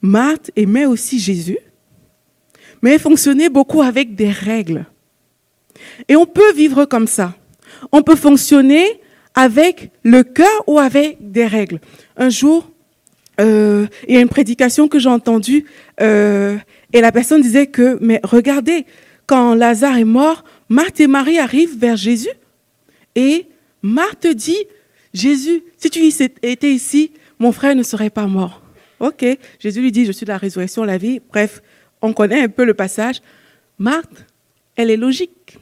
[0.01, 1.59] Marthe aimait aussi Jésus,
[2.81, 4.85] mais elle fonctionnait beaucoup avec des règles.
[6.07, 7.35] Et on peut vivre comme ça.
[7.91, 8.85] On peut fonctionner
[9.35, 11.79] avec le cœur ou avec des règles.
[12.17, 12.71] Un jour,
[13.39, 15.65] euh, il y a une prédication que j'ai entendue
[16.01, 16.57] euh,
[16.91, 18.85] et la personne disait que, mais regardez,
[19.27, 22.29] quand Lazare est mort, Marthe et Marie arrivent vers Jésus
[23.15, 23.47] et
[23.81, 24.65] Marthe dit,
[25.13, 25.99] Jésus, si tu
[26.41, 28.61] étais ici, mon frère ne serait pas mort.
[28.99, 29.25] Ok,
[29.59, 31.21] Jésus lui dit, je suis la résurrection, la vie.
[31.29, 31.61] Bref,
[32.01, 33.21] on connaît un peu le passage.
[33.77, 34.25] Marthe,
[34.75, 35.57] elle est logique.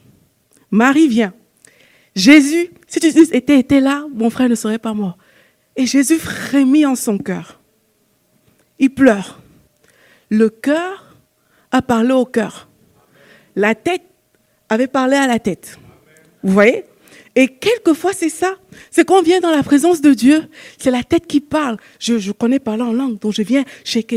[0.70, 1.32] Marie vient.
[2.14, 5.18] Jésus, si tu étais, étais là, mon frère ne serait pas mort.
[5.76, 7.60] Et Jésus frémit en son cœur.
[8.78, 9.40] Il pleure.
[10.30, 11.16] Le cœur
[11.70, 12.68] a parlé au cœur.
[13.54, 14.02] La tête
[14.68, 15.78] avait parlé à la tête.
[16.42, 16.84] Vous voyez?
[17.38, 18.56] Et quelquefois, c'est ça.
[18.90, 20.42] C'est qu'on vient dans la présence de Dieu.
[20.76, 21.76] C'est la tête qui parle.
[22.00, 23.62] Je, je connais parler en langue, donc je viens.
[23.84, 24.10] C'est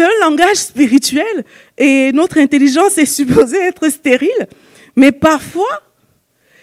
[0.00, 1.44] un langage spirituel
[1.78, 4.48] et notre intelligence est supposée être stérile.
[4.96, 5.84] Mais parfois,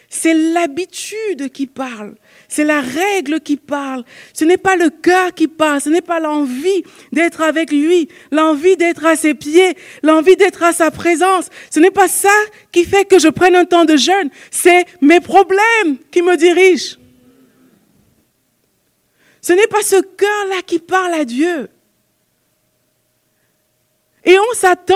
[0.10, 2.16] c'est l'habitude qui parle,
[2.50, 4.04] c'est la règle qui parle.
[4.34, 6.84] Ce n'est pas le cœur qui parle, ce n'est pas l'envie
[7.14, 11.50] d'être avec lui, l'envie d'être à ses pieds, l'envie d'être à sa présence.
[11.70, 12.28] Ce n'est pas ça
[12.72, 16.98] qui fait que je prenne un temps de jeûne, c'est mes problèmes qui me dirigent.
[19.42, 21.70] Ce n'est pas ce cœur-là qui parle à Dieu.
[24.26, 24.96] Et on s'attend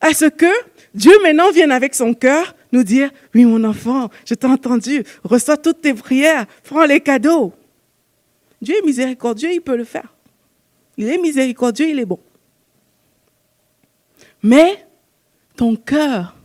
[0.00, 0.52] à ce que
[0.94, 5.56] Dieu maintenant vienne avec son cœur nous dire, oui mon enfant, je t'ai entendu, reçois
[5.56, 7.52] toutes tes prières, prends les cadeaux.
[8.62, 10.14] Dieu est miséricordieux, il peut le faire.
[10.96, 12.20] Il est miséricordieux, il est bon.
[14.42, 14.84] Mais
[15.56, 16.36] ton cœur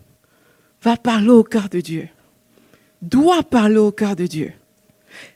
[0.82, 2.10] va parler au cœur de Dieu.
[3.02, 4.54] Doit parler au cœur de Dieu.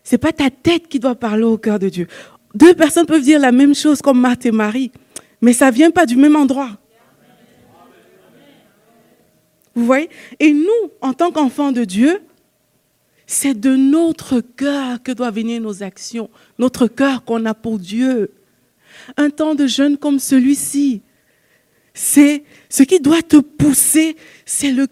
[0.03, 2.07] Ce n'est pas ta tête qui doit parler au cœur de Dieu.
[2.53, 4.91] Deux personnes peuvent dire la même chose comme Marthe et Marie,
[5.41, 6.71] mais ça ne vient pas du même endroit.
[9.75, 10.09] Vous voyez?
[10.39, 12.21] Et nous, en tant qu'enfants de Dieu,
[13.27, 18.31] c'est de notre cœur que doivent venir nos actions, notre cœur qu'on a pour Dieu.
[19.17, 21.01] Un temps de jeûne comme celui-ci,
[21.93, 24.87] c'est ce qui doit te pousser, c'est le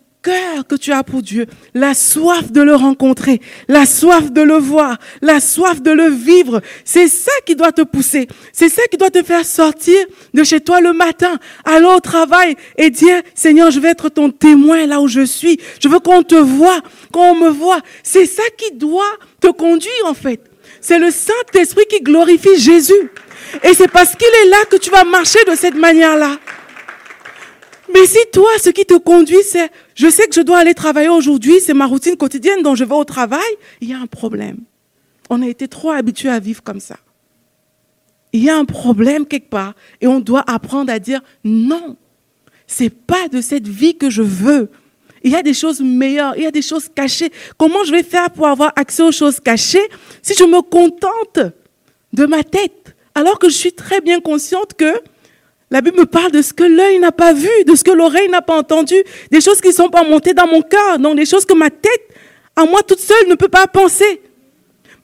[0.68, 4.98] que tu as pour Dieu, la soif de le rencontrer, la soif de le voir,
[5.22, 6.62] la soif de le vivre.
[6.86, 8.28] C'est ça qui doit te pousser.
[8.52, 9.98] C'est ça qui doit te faire sortir
[10.34, 14.30] de chez toi le matin, aller au travail et dire, Seigneur, je vais être ton
[14.30, 15.60] témoin là où je suis.
[15.82, 17.80] Je veux qu'on te voit, qu'on me voit.
[18.04, 20.42] C'est ça qui doit te conduire en fait.
[20.82, 23.12] C'est le Saint-Esprit qui glorifie Jésus.
[23.64, 26.38] Et c'est parce qu'il est là que tu vas marcher de cette manière-là.
[27.94, 31.10] Mais si toi, ce qui te conduit, c'est je sais que je dois aller travailler
[31.10, 33.42] aujourd'hui, c'est ma routine quotidienne dont je vais au travail,
[33.82, 34.60] il y a un problème.
[35.32, 36.98] On a été trop habitués à vivre comme ça.
[38.32, 41.98] Il y a un problème quelque part et on doit apprendre à dire non.
[42.68, 44.70] C'est pas de cette vie que je veux.
[45.24, 47.32] Il y a des choses meilleures, il y a des choses cachées.
[47.58, 49.90] Comment je vais faire pour avoir accès aux choses cachées
[50.22, 51.40] si je me contente
[52.14, 55.02] de ma tête alors que je suis très bien consciente que
[55.70, 58.30] la Bible me parle de ce que l'œil n'a pas vu, de ce que l'oreille
[58.30, 58.96] n'a pas entendu,
[59.32, 61.70] des choses qui ne sont pas montées dans mon cœur, donc des choses que ma
[61.70, 62.10] tête,
[62.56, 64.22] à moi toute seule, ne peut pas penser.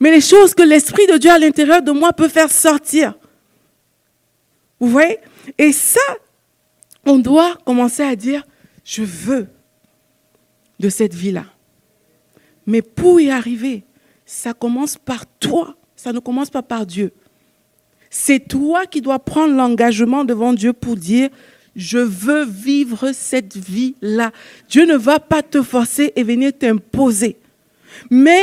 [0.00, 3.14] Mais les choses que l'Esprit de Dieu à l'intérieur de moi peut faire sortir.
[4.80, 5.18] Vous voyez?
[5.58, 6.00] Et ça,
[7.04, 8.42] on doit commencer à dire,
[8.84, 9.46] je veux
[10.80, 11.44] de cette vie-là.
[12.66, 13.84] Mais pour y arriver,
[14.24, 17.12] ça commence par toi, ça ne commence pas par Dieu.
[18.16, 21.30] C'est toi qui dois prendre l'engagement devant Dieu pour dire,
[21.74, 24.30] je veux vivre cette vie-là.
[24.68, 27.36] Dieu ne va pas te forcer et venir t'imposer.
[28.12, 28.40] Mais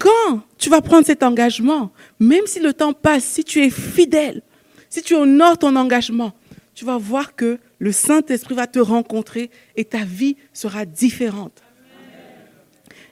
[0.00, 4.42] quand tu vas prendre cet engagement, même si le temps passe, si tu es fidèle,
[4.90, 6.32] si tu honores ton engagement,
[6.74, 11.62] tu vas voir que le Saint-Esprit va te rencontrer et ta vie sera différente.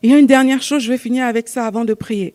[0.03, 2.35] Il y a une dernière chose, je vais finir avec ça avant de prier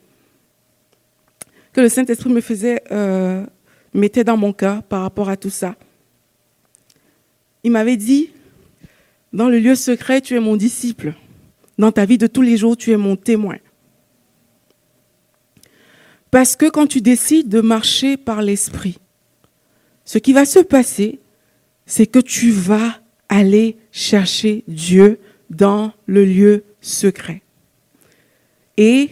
[1.74, 3.46] que le Saint-Esprit me faisait, euh,
[3.94, 5.76] mettait dans mon cœur par rapport à tout ça.
[7.64, 8.30] Il m'avait dit,
[9.34, 11.14] dans le lieu secret, tu es mon disciple.
[11.78, 13.58] Dans ta vie de tous les jours, tu es mon témoin.
[16.32, 19.00] Parce que quand tu décides de marcher par l'Esprit,
[20.06, 21.20] ce qui va se passer,
[21.86, 27.42] c'est que tu vas aller chercher Dieu dans le lieu secret.
[28.78, 29.10] Et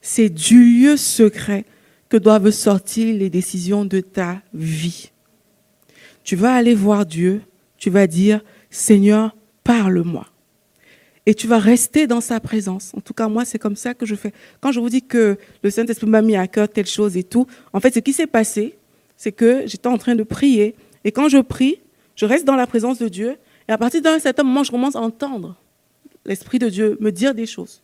[0.00, 1.64] c'est du lieu secret
[2.08, 5.10] que doivent sortir les décisions de ta vie.
[6.24, 7.42] Tu vas aller voir Dieu,
[7.76, 8.40] tu vas dire,
[8.70, 10.26] Seigneur, parle-moi.
[11.24, 12.92] Et tu vas rester dans sa présence.
[12.96, 14.32] En tout cas, moi, c'est comme ça que je fais.
[14.60, 17.46] Quand je vous dis que le Saint-Esprit m'a mis à cœur telle chose et tout,
[17.72, 18.78] en fait, ce qui s'est passé,
[19.16, 20.76] c'est que j'étais en train de prier.
[21.04, 21.80] Et quand je prie,
[22.14, 23.36] je reste dans la présence de Dieu.
[23.68, 25.56] Et à partir d'un certain moment, je commence à entendre
[26.24, 27.82] l'Esprit de Dieu me dire des choses.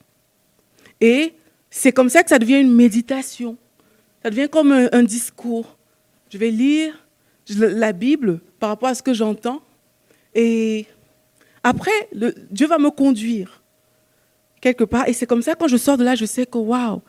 [1.00, 1.34] Et
[1.68, 3.56] c'est comme ça que ça devient une méditation.
[4.22, 5.76] Ça devient comme un, discours.
[6.30, 6.94] Je vais lire
[7.48, 9.60] la Bible par rapport à ce que j'entends.
[10.34, 10.86] Et
[11.64, 12.08] après,
[12.50, 13.62] Dieu va me conduire
[14.60, 15.08] quelque part.
[15.08, 17.02] Et c'est comme ça, quand je sors de là, je sais que, waouh,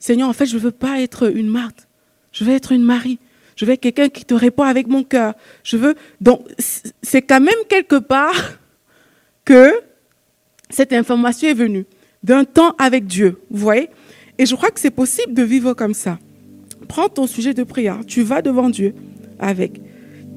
[0.00, 1.86] Seigneur, en fait, je ne veux pas être une Marthe.
[2.32, 3.20] Je veux être une Marie.
[3.54, 5.34] Je veux être quelqu'un qui te répond avec mon cœur.
[5.62, 5.94] Je veux.
[6.20, 6.46] Donc,
[7.02, 8.58] c'est quand même quelque part
[9.44, 9.80] que
[10.70, 11.86] cette information est venue
[12.24, 13.40] d'un temps avec Dieu.
[13.48, 13.90] Vous voyez?
[14.38, 16.18] Et je crois que c'est possible de vivre comme ça
[16.88, 18.94] prends ton sujet de prière, tu vas devant Dieu
[19.38, 19.80] avec.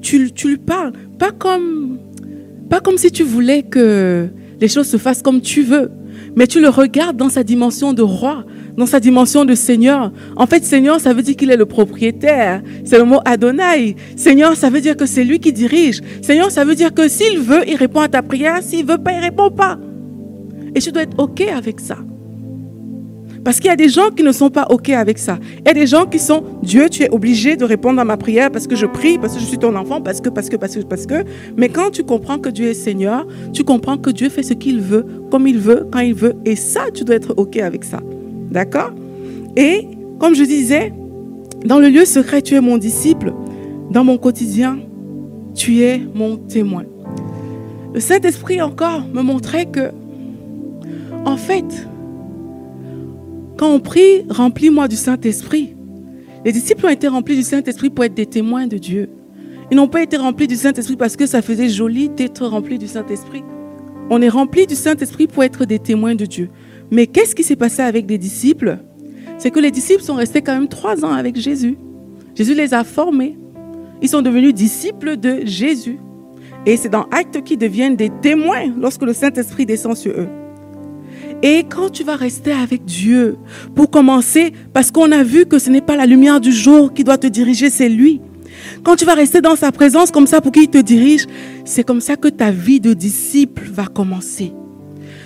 [0.00, 1.98] Tu, tu lui parles, pas comme,
[2.68, 4.28] pas comme si tu voulais que
[4.60, 5.90] les choses se fassent comme tu veux,
[6.36, 8.44] mais tu le regardes dans sa dimension de roi,
[8.76, 10.12] dans sa dimension de Seigneur.
[10.36, 12.62] En fait, Seigneur, ça veut dire qu'il est le propriétaire.
[12.84, 13.96] C'est le mot Adonai.
[14.16, 16.00] Seigneur, ça veut dire que c'est lui qui dirige.
[16.22, 18.62] Seigneur, ça veut dire que s'il veut, il répond à ta prière.
[18.62, 19.78] S'il veut pas, il répond pas.
[20.74, 21.98] Et tu dois être OK avec ça.
[23.44, 25.38] Parce qu'il y a des gens qui ne sont pas OK avec ça.
[25.60, 28.16] Il y a des gens qui sont, Dieu, tu es obligé de répondre à ma
[28.16, 30.56] prière parce que je prie, parce que je suis ton enfant, parce que, parce que,
[30.56, 31.24] parce que, parce que.
[31.56, 34.80] Mais quand tu comprends que Dieu est Seigneur, tu comprends que Dieu fait ce qu'il
[34.80, 36.34] veut, comme il veut, quand il veut.
[36.44, 37.98] Et ça, tu dois être OK avec ça.
[38.50, 38.92] D'accord?
[39.56, 39.88] Et,
[40.20, 40.92] comme je disais,
[41.64, 43.32] dans le lieu secret, tu es mon disciple.
[43.90, 44.78] Dans mon quotidien,
[45.54, 46.84] tu es mon témoin.
[47.92, 49.90] Le Saint-Esprit encore me montrait que,
[51.24, 51.86] en fait,
[53.62, 55.76] quand on prie, remplis-moi du Saint-Esprit.
[56.44, 59.08] Les disciples ont été remplis du Saint-Esprit pour être des témoins de Dieu.
[59.70, 62.88] Ils n'ont pas été remplis du Saint-Esprit parce que ça faisait joli d'être remplis du
[62.88, 63.44] Saint-Esprit.
[64.10, 66.50] On est remplis du Saint-Esprit pour être des témoins de Dieu.
[66.90, 68.78] Mais qu'est-ce qui s'est passé avec les disciples?
[69.38, 71.76] C'est que les disciples sont restés quand même trois ans avec Jésus.
[72.34, 73.38] Jésus les a formés.
[74.02, 76.00] Ils sont devenus disciples de Jésus.
[76.66, 80.41] Et c'est dans Actes qu'ils deviennent des témoins lorsque le Saint-Esprit descend sur eux.
[81.42, 83.36] Et quand tu vas rester avec Dieu,
[83.74, 87.02] pour commencer, parce qu'on a vu que ce n'est pas la lumière du jour qui
[87.02, 88.20] doit te diriger, c'est lui.
[88.84, 91.26] Quand tu vas rester dans sa présence comme ça pour qu'il te dirige,
[91.64, 94.52] c'est comme ça que ta vie de disciple va commencer.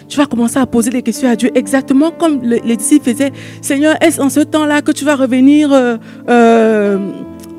[0.08, 3.32] Tu vas commencer à poser des questions à Dieu exactement comme les disciples faisaient.
[3.60, 5.96] Seigneur, est-ce en ce temps-là que tu vas revenir euh,
[6.28, 6.98] euh,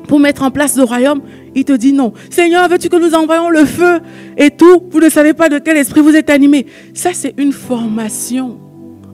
[0.08, 1.20] pour mettre en place le royaume
[1.54, 2.12] Il te dit non.
[2.30, 4.00] Seigneur, veux-tu que nous envoyions le feu
[4.36, 4.82] et tout?
[4.90, 6.66] Vous ne savez pas de quel esprit vous êtes animé.
[6.94, 8.58] Ça, c'est une formation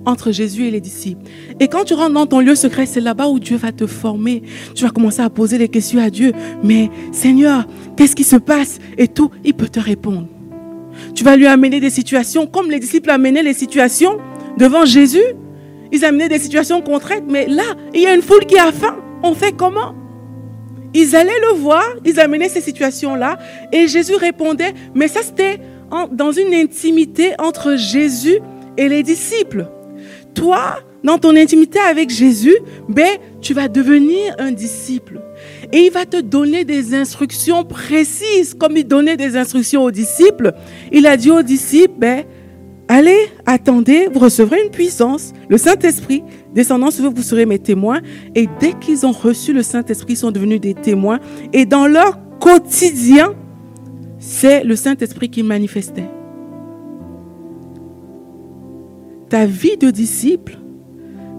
[0.06, 1.22] entre Jésus et les disciples.
[1.60, 4.42] Et quand tu rentres dans ton lieu secret, c'est là-bas où Dieu va te former.
[4.74, 6.32] Tu vas commencer à poser des questions à Dieu.
[6.62, 7.66] Mais Seigneur,
[7.96, 8.78] qu'est-ce qui se passe?
[8.98, 10.28] Et tout, il peut te répondre.
[11.14, 14.18] Tu vas lui amener des situations comme les disciples amenaient les situations
[14.58, 15.24] devant Jésus.
[15.90, 18.96] Ils amenaient des situations contraintes, mais là, il y a une foule qui a faim.
[19.22, 19.94] On fait comment?
[20.94, 23.38] Ils allaient le voir, ils amenaient ces situations-là,
[23.72, 25.60] et Jésus répondait, mais ça c'était
[26.12, 28.38] dans une intimité entre Jésus
[28.76, 29.66] et les disciples.
[30.34, 32.56] Toi, dans ton intimité avec Jésus,
[32.88, 35.20] ben, tu vas devenir un disciple.
[35.72, 40.52] Et il va te donner des instructions précises, comme il donnait des instructions aux disciples.
[40.90, 42.24] Il a dit aux disciples, ben,
[42.88, 46.22] allez, attendez, vous recevrez une puissance, le Saint-Esprit,
[46.54, 48.00] descendant sur vous, vous serez mes témoins.
[48.34, 51.20] Et dès qu'ils ont reçu le Saint-Esprit, ils sont devenus des témoins.
[51.52, 53.34] Et dans leur quotidien,
[54.18, 56.08] c'est le Saint-Esprit qui manifestait.
[59.28, 60.58] Ta vie de disciple,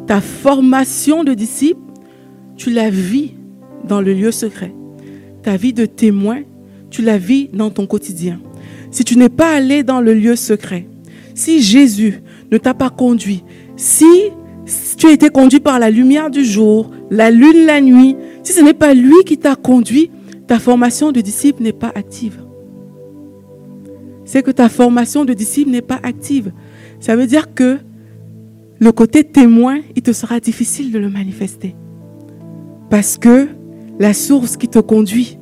[0.08, 1.80] ta formation de disciple,
[2.58, 3.34] tu la vis
[3.88, 4.74] dans le lieu secret.
[5.44, 6.42] Ta vie de témoin,
[6.90, 8.42] tu la vis dans ton quotidien.
[8.92, 10.88] Si tu n'es pas allé dans le lieu secret,
[11.36, 12.22] si Jésus
[12.52, 13.44] ne t'a pas conduit,
[13.76, 14.32] si
[14.98, 18.62] tu as été conduit par la lumière du jour, la lune, la nuit, si ce
[18.62, 20.10] n'est pas lui qui t'a conduit,
[20.48, 22.42] ta formation de disciple n'est pas active.
[24.24, 26.52] C'est que ta formation de disciple n'est pas active.
[27.00, 27.78] Ça veut dire que
[28.80, 31.76] le côté témoin, il te sera difficile de le manifester.
[32.90, 33.50] Parce que
[34.00, 35.38] la source qui te conduit,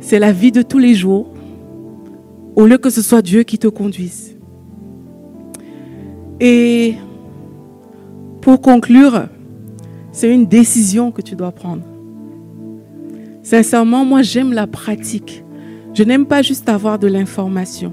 [0.00, 1.31] c'est la vie de tous les jours,
[2.56, 4.36] au lieu que ce soit Dieu qui te conduise.
[6.40, 6.94] Et
[8.40, 9.28] pour conclure,
[10.10, 11.82] c'est une décision que tu dois prendre.
[13.42, 15.44] Sincèrement, moi j'aime la pratique.
[15.94, 17.92] Je n'aime pas juste avoir de l'information.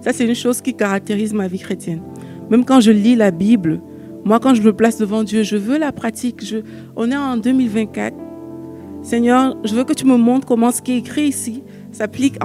[0.00, 2.00] Ça, c'est une chose qui caractérise ma vie chrétienne.
[2.50, 3.80] Même quand je lis la Bible,
[4.24, 6.44] moi, quand je me place devant Dieu, je veux la pratique.
[6.44, 6.58] Je,
[6.96, 8.14] on est en 2024.
[9.02, 12.36] Seigneur, je veux que tu me montres comment ce qui est écrit ici s'applique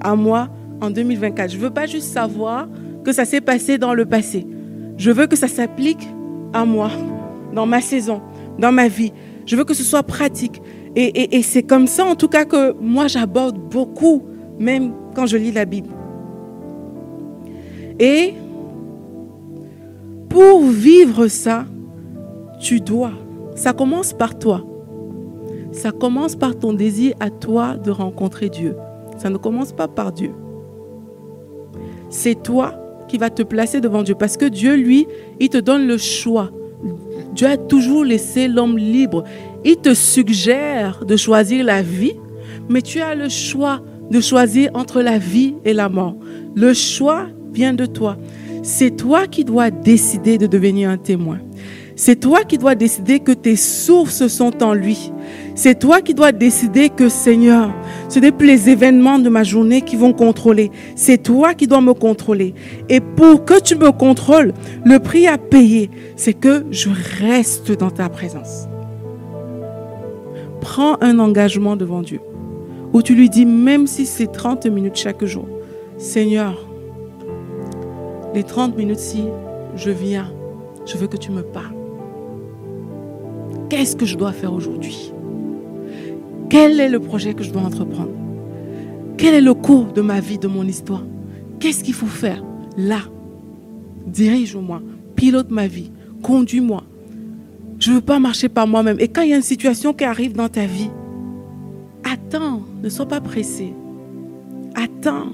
[0.00, 0.48] à moi
[0.82, 1.50] en 2024.
[1.50, 2.68] Je ne veux pas juste savoir
[3.04, 4.46] que ça s'est passé dans le passé.
[4.96, 6.06] Je veux que ça s'applique
[6.52, 6.90] à moi,
[7.54, 8.20] dans ma saison,
[8.58, 9.12] dans ma vie.
[9.46, 10.60] Je veux que ce soit pratique.
[10.94, 14.22] Et, et c'est comme ça, en tout cas, que moi, j'aborde beaucoup,
[14.58, 15.88] même quand je lis la Bible.
[17.98, 18.34] Et
[20.28, 21.64] pour vivre ça,
[22.60, 23.12] tu dois.
[23.54, 24.64] Ça commence par toi.
[25.72, 28.76] Ça commence par ton désir à toi de rencontrer Dieu.
[29.16, 30.32] Ça ne commence pas par Dieu.
[32.12, 32.74] C'est toi
[33.08, 35.06] qui vas te placer devant Dieu parce que Dieu, lui,
[35.40, 36.50] il te donne le choix.
[37.34, 39.24] Dieu a toujours laissé l'homme libre.
[39.64, 42.12] Il te suggère de choisir la vie,
[42.68, 46.16] mais tu as le choix de choisir entre la vie et la mort.
[46.54, 48.18] Le choix vient de toi.
[48.62, 51.38] C'est toi qui dois décider de devenir un témoin.
[51.96, 55.10] C'est toi qui dois décider que tes sources sont en lui.
[55.54, 57.70] C'est toi qui dois décider que Seigneur,
[58.08, 60.70] ce n'est plus les événements de ma journée qui vont contrôler.
[60.96, 62.54] C'est toi qui dois me contrôler.
[62.88, 64.52] Et pour que tu me contrôles,
[64.84, 66.88] le prix à payer, c'est que je
[67.20, 68.66] reste dans ta présence.
[70.60, 72.20] Prends un engagement devant Dieu
[72.92, 75.48] où tu lui dis, même si c'est 30 minutes chaque jour,
[75.98, 76.66] Seigneur,
[78.34, 79.24] les 30 minutes si
[79.76, 80.32] je viens,
[80.86, 81.74] je veux que tu me parles.
[83.68, 85.11] Qu'est-ce que je dois faire aujourd'hui?
[86.52, 88.12] Quel est le projet que je dois entreprendre?
[89.16, 91.02] Quel est le cours de ma vie, de mon histoire?
[91.58, 92.44] Qu'est-ce qu'il faut faire?
[92.76, 92.98] Là
[94.06, 94.82] Dirige-moi,
[95.16, 95.90] pilote ma vie,
[96.22, 96.84] conduis-moi.
[97.78, 98.98] Je ne veux pas marcher par moi-même.
[99.00, 100.90] Et quand il y a une situation qui arrive dans ta vie,
[102.04, 103.72] attends, ne sois pas pressé.
[104.74, 105.32] Attends,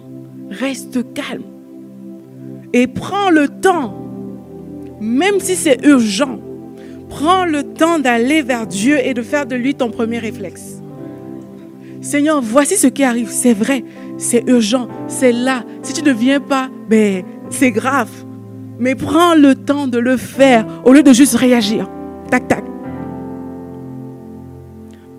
[0.50, 1.42] reste calme
[2.72, 3.92] et prends le temps,
[5.00, 6.38] même si c'est urgent,
[7.08, 10.77] prends le temps d'aller vers Dieu et de faire de lui ton premier réflexe.
[12.00, 13.28] Seigneur, voici ce qui arrive.
[13.30, 13.84] C'est vrai,
[14.16, 15.64] c'est urgent, c'est là.
[15.82, 18.10] Si tu ne viens pas, ben, c'est grave.
[18.78, 21.88] Mais prends le temps de le faire au lieu de juste réagir.
[22.30, 22.64] Tac, tac.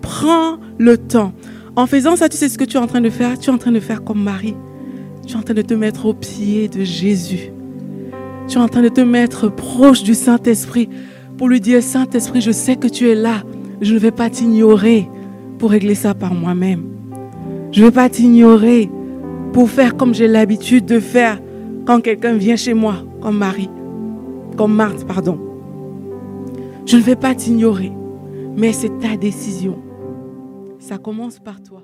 [0.00, 1.32] Prends le temps.
[1.76, 3.38] En faisant ça, tu sais ce que tu es en train de faire?
[3.38, 4.56] Tu es en train de faire comme Marie.
[5.26, 7.52] Tu es en train de te mettre au pied de Jésus.
[8.48, 10.88] Tu es en train de te mettre proche du Saint-Esprit
[11.36, 13.42] pour lui dire, Saint-Esprit, je sais que tu es là.
[13.80, 15.08] Je ne vais pas t'ignorer
[15.60, 16.84] pour régler ça par moi-même.
[17.70, 18.90] Je ne vais pas t'ignorer
[19.52, 21.38] pour faire comme j'ai l'habitude de faire
[21.86, 23.70] quand quelqu'un vient chez moi, comme Marie,
[24.56, 25.38] comme Marthe, pardon.
[26.86, 27.92] Je ne vais pas t'ignorer,
[28.56, 29.78] mais c'est ta décision.
[30.78, 31.82] Ça commence par toi.